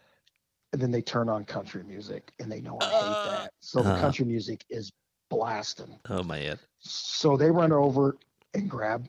and 0.71 0.81
then 0.81 0.91
they 0.91 1.01
turn 1.01 1.29
on 1.29 1.43
country 1.45 1.83
music, 1.83 2.31
and 2.39 2.51
they 2.51 2.61
know 2.61 2.79
I 2.79 2.91
hate 2.91 3.23
that. 3.23 3.51
So 3.59 3.83
the 3.83 3.91
Uh. 3.91 3.99
country 3.99 4.25
music 4.25 4.65
is 4.69 4.91
blasting. 5.31 5.97
Oh 6.09 6.21
man. 6.23 6.59
So 6.79 7.35
they 7.37 7.49
run 7.49 7.71
over 7.71 8.17
and 8.53 8.69
grab 8.69 9.07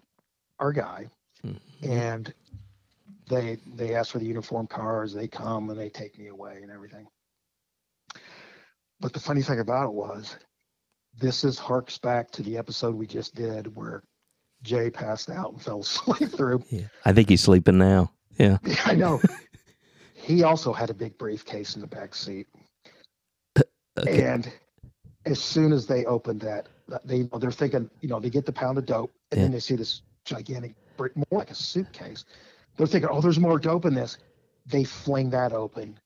our 0.60 0.72
guy, 0.72 1.08
Mhm. 1.44 1.60
and 1.82 2.34
they 3.28 3.58
they 3.74 3.94
ask 3.94 4.12
for 4.12 4.18
the 4.20 4.24
uniform 4.26 4.66
cars. 4.68 5.12
They 5.12 5.26
come 5.28 5.68
and 5.70 5.78
they 5.78 5.90
take 5.90 6.18
me 6.18 6.28
away 6.28 6.60
and 6.62 6.70
everything. 6.70 7.06
But 9.00 9.12
the 9.12 9.20
funny 9.20 9.42
thing 9.42 9.58
about 9.60 9.88
it 9.88 9.92
was, 9.94 10.36
this 11.18 11.42
is 11.44 11.58
harks 11.58 11.98
back 11.98 12.30
to 12.32 12.42
the 12.42 12.56
episode 12.56 12.94
we 12.94 13.06
just 13.06 13.34
did 13.34 13.74
where 13.74 14.02
Jay 14.62 14.90
passed 14.90 15.28
out 15.28 15.52
and 15.52 15.60
fell 15.60 15.80
asleep 15.86 16.30
through. 16.30 16.62
Yeah. 16.70 16.86
I 17.04 17.12
think 17.12 17.28
he's 17.28 17.42
sleeping 17.42 17.78
now. 17.78 18.10
Yeah. 18.38 18.56
I 18.86 18.94
know. 18.94 19.20
he 20.14 20.42
also 20.42 20.72
had 20.72 20.88
a 20.88 20.94
big 20.94 21.18
briefcase 21.18 21.74
in 21.74 21.82
the 21.82 21.86
back 21.86 22.14
seat. 22.14 22.46
Okay. 23.98 24.24
And 24.24 24.50
as 25.24 25.40
soon 25.40 25.72
as 25.72 25.86
they 25.86 26.04
opened 26.04 26.40
that, 26.40 26.68
they 27.04 27.28
they're 27.38 27.50
thinking, 27.50 27.88
you 28.00 28.08
know, 28.08 28.20
they 28.20 28.30
get 28.30 28.46
the 28.46 28.52
pound 28.52 28.78
of 28.78 28.86
dope, 28.86 29.12
and 29.30 29.40
then 29.40 29.52
they 29.52 29.60
see 29.60 29.76
this 29.76 30.02
gigantic, 30.24 30.74
brick, 30.96 31.16
more 31.16 31.40
like 31.40 31.50
a 31.50 31.54
suitcase. 31.54 32.24
They're 32.76 32.86
thinking, 32.86 33.10
oh, 33.12 33.20
there's 33.20 33.38
more 33.38 33.58
dope 33.58 33.84
in 33.84 33.94
this. 33.94 34.18
They 34.66 34.84
fling 34.84 35.30
that 35.30 35.52
open, 35.52 35.98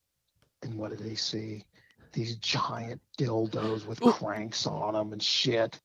and 0.62 0.76
what 0.76 0.90
do 0.90 0.96
they 0.96 1.14
see? 1.14 1.64
These 2.12 2.36
giant 2.36 3.00
dildos 3.18 3.86
with 3.86 4.02
Ooh. 4.02 4.12
cranks 4.12 4.66
on 4.66 4.94
them 4.94 5.12
and 5.12 5.22
shit. 5.22 5.80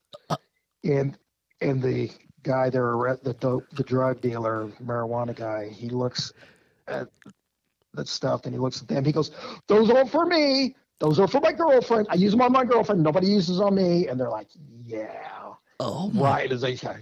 And 0.83 1.17
and 1.61 1.81
the 1.81 2.09
guy 2.43 2.69
there, 2.69 3.19
the 3.21 3.33
dope, 3.33 3.69
the 3.71 3.83
drug 3.83 4.21
dealer, 4.21 4.67
marijuana 4.83 5.35
guy, 5.35 5.69
he 5.69 5.89
looks 5.89 6.33
at 6.88 7.07
that 7.93 8.07
stuff 8.07 8.45
and 8.45 8.53
he 8.53 8.59
looks 8.59 8.81
at 8.81 8.88
them. 8.88 9.03
He 9.03 9.11
goes, 9.11 9.31
"Those 9.67 9.89
aren't 9.89 10.09
for 10.09 10.25
me. 10.25 10.75
Those 11.01 11.20
are 11.20 11.27
for 11.27 11.41
my 11.41 11.51
girlfriend. 11.51 12.05
I 12.12 12.15
use 12.15 12.31
them 12.31 12.41
on 12.41 12.51
my 12.51 12.63
girlfriend. 12.63 13.01
Nobody 13.03 13.27
uses 13.27 13.60
on 13.60 13.74
me." 13.75 14.08
And 14.08 14.20
they're 14.20 14.29
like, 14.29 14.48
"Yeah, 14.86 15.53
Oh 15.79 16.10
my 16.13 16.22
right." 16.22 16.51
As 16.51 16.62
they 16.62 16.75
say, 16.75 17.01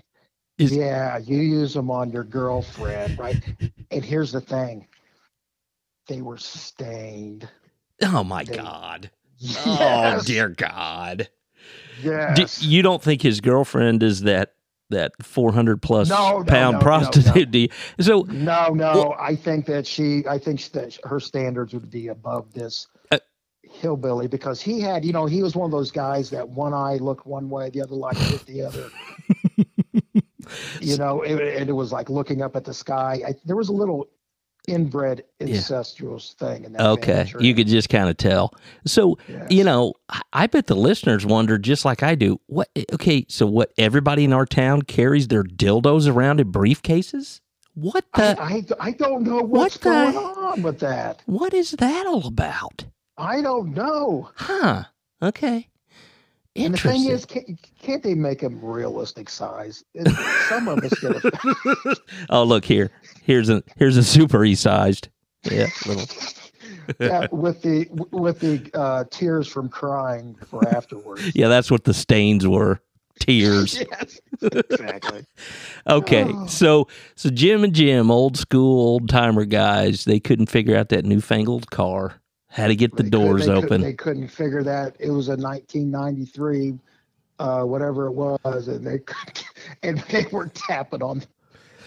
Is- 0.58 0.72
"Yeah, 0.72 1.18
you 1.18 1.38
use 1.40 1.74
them 1.74 1.92
on 1.92 2.10
your 2.10 2.24
girlfriend, 2.24 3.20
right?" 3.20 3.44
and 3.92 4.04
here's 4.04 4.32
the 4.32 4.40
thing: 4.42 4.88
they 6.08 6.22
were 6.22 6.38
stained. 6.38 7.48
Oh 8.02 8.24
my 8.24 8.46
They- 8.46 8.56
God. 8.56 9.12
Yes, 9.38 9.64
Oh 9.68 10.22
dear 10.26 10.48
God. 10.50 11.30
Yes. 12.02 12.64
you 12.64 12.82
don't 12.82 13.02
think 13.04 13.22
his 13.22 13.42
girlfriend 13.42 14.02
is 14.04 14.22
that 14.22 14.54
that 14.90 15.12
400 15.22 15.82
plus 15.82 16.10
No, 16.10 16.40
no, 16.40 16.44
pound 16.46 16.74
no, 16.74 16.80
no, 16.80 16.84
prostitute? 16.84 17.36
no. 17.36 17.46
do 17.46 17.60
you? 17.60 17.68
So 18.00 18.22
No, 18.30 18.70
no. 18.74 18.94
Well- 18.94 19.16
I 19.20 19.36
think 19.36 19.66
that 19.68 19.86
she, 19.86 20.24
I 20.28 20.38
think 20.40 20.62
that 20.72 20.98
her 21.04 21.20
standards 21.20 21.74
would 21.74 21.90
be 21.92 22.08
above 22.08 22.52
this 22.54 22.88
Uh, 23.12 23.20
hillbilly 23.70 24.28
because 24.28 24.60
he 24.62 24.82
had, 24.82 25.06
you 25.06 25.14
know, 25.14 25.26
he 25.26 25.42
was 25.44 25.56
one 25.56 25.66
of 25.66 25.72
those 25.72 25.92
guys 25.92 26.30
that 26.32 26.48
one 26.50 26.74
eye 26.74 26.96
looked 26.98 27.26
one 27.26 27.50
way, 27.50 27.70
the 27.70 27.82
other 27.82 27.96
eye 27.96 28.32
looked 28.32 28.46
the 28.48 28.62
other. 28.64 28.90
you 30.82 30.98
know, 30.98 31.22
it, 31.22 31.40
and 31.60 31.70
it 31.70 31.74
was 31.74 31.92
like 31.92 32.10
looking 32.10 32.42
up 32.42 32.56
at 32.56 32.64
the 32.66 32.74
sky. 32.74 33.22
I, 33.28 33.36
there 33.46 33.56
was 33.56 33.70
a 33.70 33.74
little 33.74 34.10
inbred 34.68 35.24
Yeah. 35.40 35.48
incestuous 35.56 36.34
thing 36.38 36.66
in 36.66 36.74
that. 36.74 36.82
okay, 36.82 37.26
tree. 37.26 37.48
you 37.48 37.56
could 37.56 37.68
just 37.68 37.90
kind 37.90 38.10
of 38.10 38.18
tell. 38.18 38.54
So 38.86 39.18
Yes. 39.28 39.48
you 39.50 39.64
know, 39.64 39.94
I- 40.10 40.22
I 40.34 40.48
bet 40.48 40.68
the 40.68 40.76
listeners 40.76 41.26
wonder 41.26 41.58
just 41.58 41.86
like 41.86 42.04
I 42.04 42.16
do. 42.16 42.40
What? 42.48 42.70
Okay, 42.94 43.26
so 43.30 43.46
what? 43.48 43.72
Everybody 43.78 44.24
in 44.26 44.34
our 44.34 44.46
town 44.46 44.82
carries 44.84 45.28
their 45.28 45.44
dildos 45.44 46.12
around 46.12 46.40
in 46.40 46.52
briefcases. 46.52 47.40
What 47.76 48.06
the? 48.16 48.40
I, 48.42 48.44
I, 48.44 48.64
I 48.80 48.92
don't 48.92 49.24
know 49.24 49.42
what's 49.42 49.76
What 49.76 49.82
the- 49.82 49.90
going 49.90 50.18
on 50.18 50.62
with 50.64 50.80
that. 50.80 51.22
what 51.26 51.54
is 51.54 51.72
that 51.72 52.06
all 52.08 52.28
about? 52.28 52.86
I 53.20 53.42
don't 53.42 53.74
know. 53.74 54.30
Huh? 54.36 54.86
Okay. 55.22 55.68
And 56.56 56.74
the 56.74 56.78
thing 56.78 57.06
Interesting. 57.06 57.12
is, 57.12 57.26
can't, 57.26 57.70
can't 57.82 58.04
they 58.04 58.16
make 58.16 58.40
them 58.40 58.60
realistic 58.64 59.30
size? 59.30 59.84
And 59.96 60.10
Some 60.50 60.68
of 60.68 60.80
us 60.80 60.94
get 61.00 61.24
a 61.24 61.96
oh, 62.30 62.44
look 62.44 62.66
here. 62.66 62.90
Here's 63.24 63.50
a 63.50 63.62
here's 63.78 63.98
a 63.98 64.04
super 64.04 64.44
e 64.44 64.56
sized. 64.56 65.10
Yeah, 65.44 65.68
little. 65.86 66.06
yeah, 67.00 67.28
with 67.32 67.62
the 67.62 67.88
with 68.12 68.40
the 68.40 68.70
uh, 68.74 69.04
tears 69.12 69.48
from 69.48 69.70
crying 69.70 70.36
for 70.48 70.68
afterwards. 70.76 71.32
Yeah, 71.36 71.48
that's 71.50 71.70
what 71.70 71.84
the 71.84 71.94
stains 71.94 72.48
were. 72.48 72.82
Tears. 73.20 73.84
yes, 73.92 74.20
exactly. 74.42 75.26
Okay, 75.88 76.26
Oh. 76.28 76.48
so 76.48 76.88
so 77.16 77.30
Jim 77.30 77.64
and 77.64 77.74
Jim, 77.74 78.10
old 78.10 78.38
school, 78.38 78.80
old 78.82 79.08
timer 79.08 79.46
guys, 79.46 80.06
they 80.06 80.20
couldn't 80.20 80.48
figure 80.48 80.76
out 80.76 80.90
that 80.90 81.06
newfangled 81.06 81.70
car. 81.70 82.16
How 82.50 82.68
to 82.68 82.76
get 82.76 82.92
the 82.96 83.04
They 83.04 83.10
could- 83.10 83.12
doors 83.12 83.46
they 83.46 83.54
could- 83.54 83.64
open. 83.66 83.82
they 83.82 83.94
couldn't 83.94 84.28
figure 84.28 84.64
that. 84.64 84.96
It 85.00 85.12
was 85.12 85.30
a 85.30 85.38
1993, 85.38 86.80
uh, 87.40 87.64
whatever 87.64 88.08
it 88.08 88.12
was, 88.14 88.68
and 88.68 88.86
they 88.86 89.00
and 89.84 90.00
they 90.10 90.26
were 90.32 90.48
tapping 90.48 91.02
on 91.04 91.24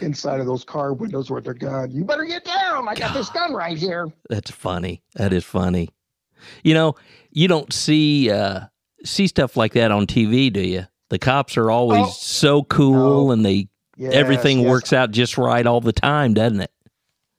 inside 0.01 0.41
of 0.41 0.47
those 0.47 0.65
car 0.65 0.93
windows 0.93 1.31
with 1.31 1.45
their 1.45 1.55
gun. 1.55 1.91
You 1.91 2.05
better 2.05 2.25
get 2.25 2.45
down. 2.45 2.89
I 2.89 2.95
got 2.95 3.13
this 3.15 3.29
gun 3.31 3.53
right 3.53 3.77
here. 3.77 4.09
That's 4.29 4.51
funny. 4.51 5.03
That 5.15 5.33
is 5.33 5.45
funny. 5.45 5.89
You 6.65 6.75
know, 6.75 6.95
you 7.31 7.49
don't 7.49 7.73
see 7.73 8.31
uh 8.31 8.61
see 9.05 9.27
stuff 9.27 9.57
like 9.57 9.73
that 9.75 9.91
on 9.91 10.07
TV, 10.07 10.53
do 10.53 10.61
you? 10.61 10.87
The 11.11 11.19
cops 11.19 11.57
are 11.57 11.71
always 11.71 12.07
Oh. 12.07 12.11
so 12.11 12.63
cool 12.65 13.27
No. 13.27 13.31
and 13.33 13.45
they 13.45 13.69
Yes, 13.99 14.15
everything 14.15 14.61
yes. 14.61 14.69
works 14.71 14.93
out 14.93 15.11
just 15.11 15.37
right 15.37 15.67
all 15.67 15.81
the 15.83 15.93
time, 15.93 16.33
doesn't 16.35 16.61
it? 16.63 16.71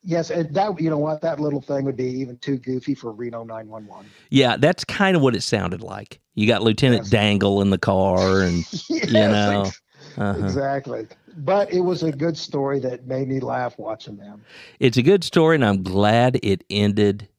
Yes, 0.05 0.31
and 0.31 0.53
that 0.53 0.79
you 0.81 0.89
know 0.89 0.97
what 0.97 1.21
that 1.21 1.39
little 1.39 1.61
thing 1.61 1.85
would 1.85 1.95
be 1.95 2.05
even 2.19 2.37
too 2.37 2.57
goofy 2.57 2.93
for 2.93 3.11
Reno 3.11 3.43
911. 3.43 4.09
Yeah, 4.29 4.57
that's 4.57 4.83
kind 4.83 5.15
of 5.15 5.21
what 5.21 5.35
it 5.35 5.43
sounded 5.43 5.81
like. 5.81 6.19
You 6.35 6.45
got 6.47 6.61
Lieutenant 6.61 7.03
Yes. 7.03 7.09
Dangle 7.09 7.61
in 7.61 7.69
the 7.69 7.77
car 7.77 8.41
and 8.41 8.65
Yes, 8.89 9.11
know, 9.11 9.61
ex- 9.65 9.81
uh-huh. 10.17 10.43
exactly. 10.43 11.07
But 11.37 11.71
it 11.73 11.79
was 11.81 12.03
a 12.03 12.11
good 12.11 12.37
story 12.37 12.79
that 12.81 13.07
made 13.07 13.27
me 13.29 13.39
laugh 13.39 13.77
watching 13.79 14.17
them. 14.17 14.43
it's 14.79 14.97
a 14.97 15.01
good 15.01 15.23
story 15.23 15.55
and 15.55 15.63
I'm 15.65 15.81
glad 15.83 16.37
it 16.43 16.63
ended 16.69 17.29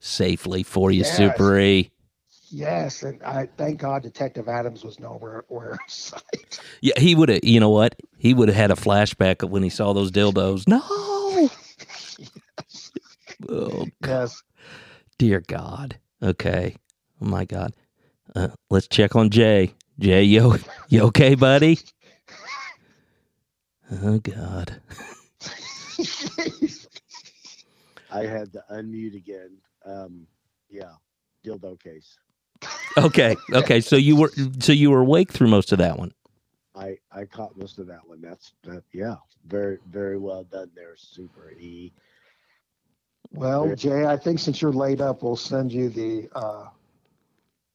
safely 0.00 0.62
for 0.62 0.90
you, 0.90 1.02
Yes. 1.02 1.16
Super 1.16 1.58
E. 1.60 1.90
Yes, 2.52 3.04
and 3.04 3.22
I 3.22 3.48
thank 3.56 3.78
God 3.78 4.02
Detective 4.02 4.48
Adams 4.48 4.82
was 4.82 4.98
nowhere 4.98 5.44
where 5.48 5.70
in 5.72 5.78
sight. 5.86 6.58
Yeah, 6.80 6.98
he 6.98 7.14
would 7.14 7.28
have. 7.28 7.44
You 7.44 7.60
know 7.60 7.70
what? 7.70 7.94
He 8.18 8.34
would 8.34 8.48
have 8.48 8.56
had 8.56 8.70
a 8.72 8.74
flashback 8.74 9.44
of 9.44 9.50
when 9.50 9.62
he 9.62 9.68
saw 9.70 9.92
those 9.92 10.10
dildos. 10.10 10.66
No. 10.66 10.80
Oh 13.50 13.88
Yes. 14.00 14.42
dear 15.18 15.42
God. 15.48 15.98
Okay. 16.22 16.76
Oh 17.22 17.26
my 17.26 17.46
God. 17.46 17.74
Uh, 18.36 18.50
let's 18.70 18.88
check 18.88 19.16
on 19.16 19.30
Jay. 19.30 19.74
Jay, 19.98 20.24
you 20.24 20.58
you 20.88 21.02
okay, 21.04 21.36
buddy? 21.36 21.80
Oh 24.02 24.18
God. 24.18 24.80
I 28.10 28.26
had 28.26 28.52
to 28.54 28.64
unmute 28.72 29.16
again. 29.16 29.58
Um, 29.86 30.28
yeah, 30.70 30.94
dildo 31.46 31.80
case. 31.82 32.18
Okay. 32.98 33.36
Okay. 33.52 33.80
So 33.80 33.96
you 33.96 34.16
were 34.16 34.32
so 34.60 34.72
you 34.72 34.90
were 34.90 35.00
awake 35.00 35.32
through 35.32 35.48
most 35.48 35.72
of 35.72 35.78
that 35.78 35.98
one. 35.98 36.12
I 36.74 36.96
I 37.12 37.24
caught 37.26 37.56
most 37.58 37.78
of 37.80 37.86
that 37.88 38.06
one. 38.06 38.20
That's 38.22 38.52
that. 38.64 38.84
Yeah, 38.92 39.16
very 39.46 39.78
very 39.90 40.18
well 40.18 40.44
done 40.44 40.70
there, 40.74 40.94
Super 40.96 41.50
E. 41.52 41.92
well, 43.32 43.74
Jay, 43.74 44.04
I 44.06 44.16
think 44.16 44.38
since 44.38 44.60
you're 44.60 44.72
laid 44.72 45.00
up, 45.00 45.22
we'll 45.22 45.36
send 45.36 45.72
you 45.72 45.88
the 45.88 46.28
uh, 46.34 46.66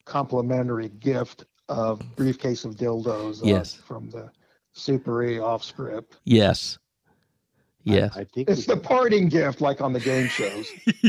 complimentary 0.05 0.89
gift 0.89 1.45
of 1.69 2.01
briefcase 2.15 2.65
of 2.65 2.75
dildos. 2.75 3.41
uh, 3.41 3.45
Yes. 3.45 3.73
From 3.75 4.09
the 4.09 4.29
Super 4.73 5.23
E 5.23 5.39
off 5.39 5.63
script. 5.63 6.17
Yes. 6.25 6.77
Yes. 7.83 8.15
I, 8.15 8.21
I 8.21 8.23
think 8.25 8.49
It's 8.49 8.67
we, 8.67 8.73
the 8.75 8.79
parting 8.81 9.29
gift, 9.29 9.61
like 9.61 9.79
on 9.81 9.93
the 9.93 9.99
game 9.99 10.27
shows. 10.27 10.67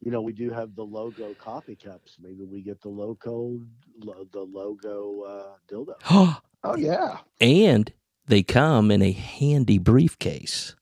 you 0.00 0.10
know 0.12 0.20
we 0.20 0.32
do 0.32 0.50
have 0.50 0.74
the 0.76 0.84
logo 0.84 1.34
coffee 1.34 1.76
cups. 1.76 2.16
Maybe 2.22 2.44
we 2.44 2.62
get 2.62 2.80
the 2.80 2.88
logo 2.88 3.60
lo, 4.02 4.26
the 4.32 4.40
logo 4.40 5.22
uh, 5.22 5.56
dildo. 5.68 6.36
Oh 6.64 6.76
yeah. 6.76 7.18
and 7.40 7.92
they 8.26 8.42
come 8.42 8.90
in 8.90 9.00
a 9.00 9.12
handy 9.12 9.78
briefcase. 9.78 10.74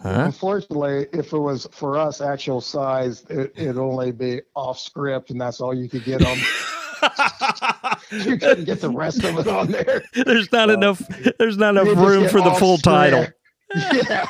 Huh? 0.00 0.24
Unfortunately, 0.26 1.06
if 1.12 1.32
it 1.32 1.38
was 1.38 1.66
for 1.72 1.96
us 1.96 2.20
actual 2.20 2.60
size, 2.60 3.24
it, 3.30 3.52
it'd 3.56 3.78
only 3.78 4.12
be 4.12 4.40
off 4.54 4.78
script, 4.78 5.30
and 5.30 5.40
that's 5.40 5.60
all 5.60 5.74
you 5.74 5.88
could 5.88 6.04
get 6.04 6.24
on. 6.24 6.38
you 8.12 8.38
couldn't 8.38 8.64
get 8.64 8.80
the 8.80 8.90
rest 8.90 9.24
of 9.24 9.38
it 9.38 9.48
on 9.48 9.70
there. 9.72 10.02
there's 10.14 10.50
not 10.52 10.68
Well, 10.68 10.76
enough 10.76 11.02
there's 11.38 11.56
not 11.58 11.76
enough 11.76 11.96
room 11.96 12.28
for 12.28 12.40
the 12.40 12.50
off 12.50 12.58
full 12.60 12.78
title. 12.78 13.26
Yeah. 13.74 14.24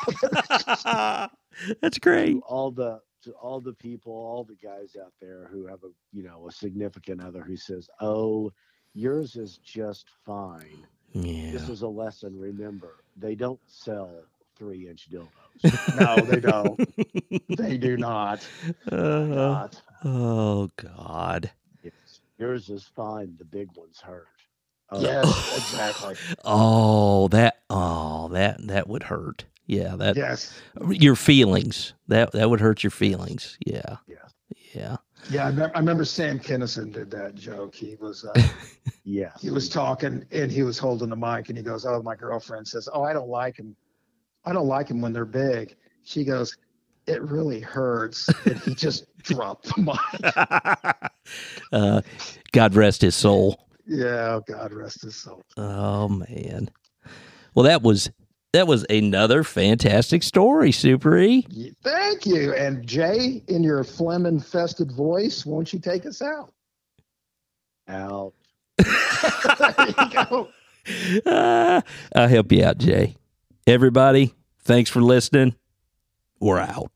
That's 1.81 1.99
great. 1.99 2.33
To 2.33 2.41
all 2.41 2.71
the 2.71 2.99
to 3.23 3.31
all 3.33 3.59
the 3.59 3.73
people, 3.73 4.13
all 4.13 4.43
the 4.43 4.55
guys 4.55 4.95
out 4.99 5.13
there 5.21 5.47
who 5.51 5.67
have 5.67 5.83
a 5.83 5.89
you 6.11 6.23
know 6.23 6.47
a 6.47 6.51
significant 6.51 7.21
other 7.23 7.41
who 7.43 7.57
says, 7.57 7.89
"Oh, 8.01 8.51
yours 8.93 9.35
is 9.35 9.57
just 9.57 10.07
fine." 10.25 10.85
Yeah. 11.11 11.51
This 11.51 11.69
is 11.69 11.81
a 11.81 11.87
lesson. 11.87 12.37
Remember, 12.39 13.03
they 13.17 13.35
don't 13.35 13.59
sell 13.67 14.11
three 14.59 14.87
inch 14.87 15.09
dildos. 15.09 15.99
No, 15.99 16.17
they 16.25 16.39
don't. 16.39 16.79
They 17.57 17.77
do 17.77 17.97
not. 17.97 18.47
Uh, 18.91 18.95
Not. 19.25 19.81
oh 20.05 20.69
God. 20.77 21.49
Yes. 21.83 21.93
Yours 22.37 22.69
is 22.69 22.83
fine. 22.95 23.35
The 23.37 23.45
big 23.45 23.69
ones 23.75 23.99
hurt. 23.99 24.27
Oh, 24.91 25.01
Yes, 25.01 25.57
exactly. 25.57 26.15
Oh, 26.45 27.27
that 27.29 27.59
oh 27.69 28.27
that 28.29 28.65
that 28.67 28.87
would 28.87 29.03
hurt. 29.03 29.45
Yeah, 29.65 29.95
that 29.97 30.15
Yes. 30.15 30.53
your 30.89 31.15
feelings. 31.15 31.93
That 32.07 32.31
that 32.33 32.49
would 32.49 32.59
hurt 32.61 32.83
your 32.83 32.91
feelings. 32.91 33.57
Yeah. 33.65 33.97
Yes. 34.07 34.33
Yeah. 34.73 34.97
Yeah, 35.29 35.45
I, 35.45 35.49
remember, 35.49 35.75
I 35.75 35.79
remember 35.79 36.05
Sam 36.05 36.39
Kinison 36.39 36.93
did 36.93 37.11
that 37.11 37.35
joke. 37.35 37.75
He 37.75 37.95
was 37.99 38.23
uh, 38.25 38.41
Yes. 39.03 39.41
he 39.41 39.49
was 39.49 39.67
talking 39.69 40.23
and 40.31 40.51
he 40.51 40.63
was 40.63 40.77
holding 40.77 41.09
the 41.09 41.15
mic 41.15 41.49
and 41.49 41.57
he 41.57 41.63
goes, 41.63 41.85
"Oh, 41.85 42.01
my 42.01 42.15
girlfriend 42.15 42.67
says, 42.67 42.87
oh, 42.93 43.03
I 43.03 43.11
don't 43.13 43.27
like 43.27 43.57
him. 43.57 43.75
I 44.49 44.53
don't 44.53 44.67
like 44.67 44.87
them 44.87 45.01
when 45.01 45.13
they're 45.13 45.25
big." 45.25 45.75
She 46.03 46.23
goes, 46.23 46.57
"It 47.07 47.21
really 47.21 47.59
hurts," 47.59 48.29
and 48.45 48.57
he 48.59 48.75
just 48.75 49.05
dropped 49.23 49.75
the 49.75 49.81
mic. 49.81 51.11
uh, 51.71 52.01
God 52.51 52.75
rest 52.75 53.01
his 53.01 53.15
soul. 53.15 53.67
Yeah, 53.85 54.39
God 54.47 54.73
rest 54.73 55.03
his 55.03 55.15
soul. 55.15 55.41
Oh 55.57 56.07
man. 56.09 56.69
Well, 57.55 57.65
that 57.65 57.81
was 57.81 58.11
that 58.53 58.67
was 58.67 58.85
another 58.89 59.43
fantastic 59.43 60.23
story, 60.23 60.71
Super 60.71 61.17
E. 61.19 61.45
Thank 61.83 62.25
you. 62.25 62.53
And 62.53 62.85
Jay, 62.85 63.43
in 63.47 63.63
your 63.63 63.83
phlegm 63.83 64.25
infested 64.25 64.91
voice, 64.91 65.45
won't 65.45 65.71
you 65.71 65.79
take 65.79 66.05
us 66.05 66.21
out? 66.21 66.51
Out. 67.87 68.33
there 68.77 69.73
you 69.87 70.11
go. 70.11 70.47
Ah, 71.25 71.83
I'll 72.15 72.27
help 72.27 72.51
you 72.51 72.63
out, 72.63 72.79
Jay. 72.79 73.15
Everybody, 73.67 74.33
thanks 74.69 74.91
for 74.91 75.01
listening. 75.01 75.55
We're 76.39 76.59
out. 76.59 76.91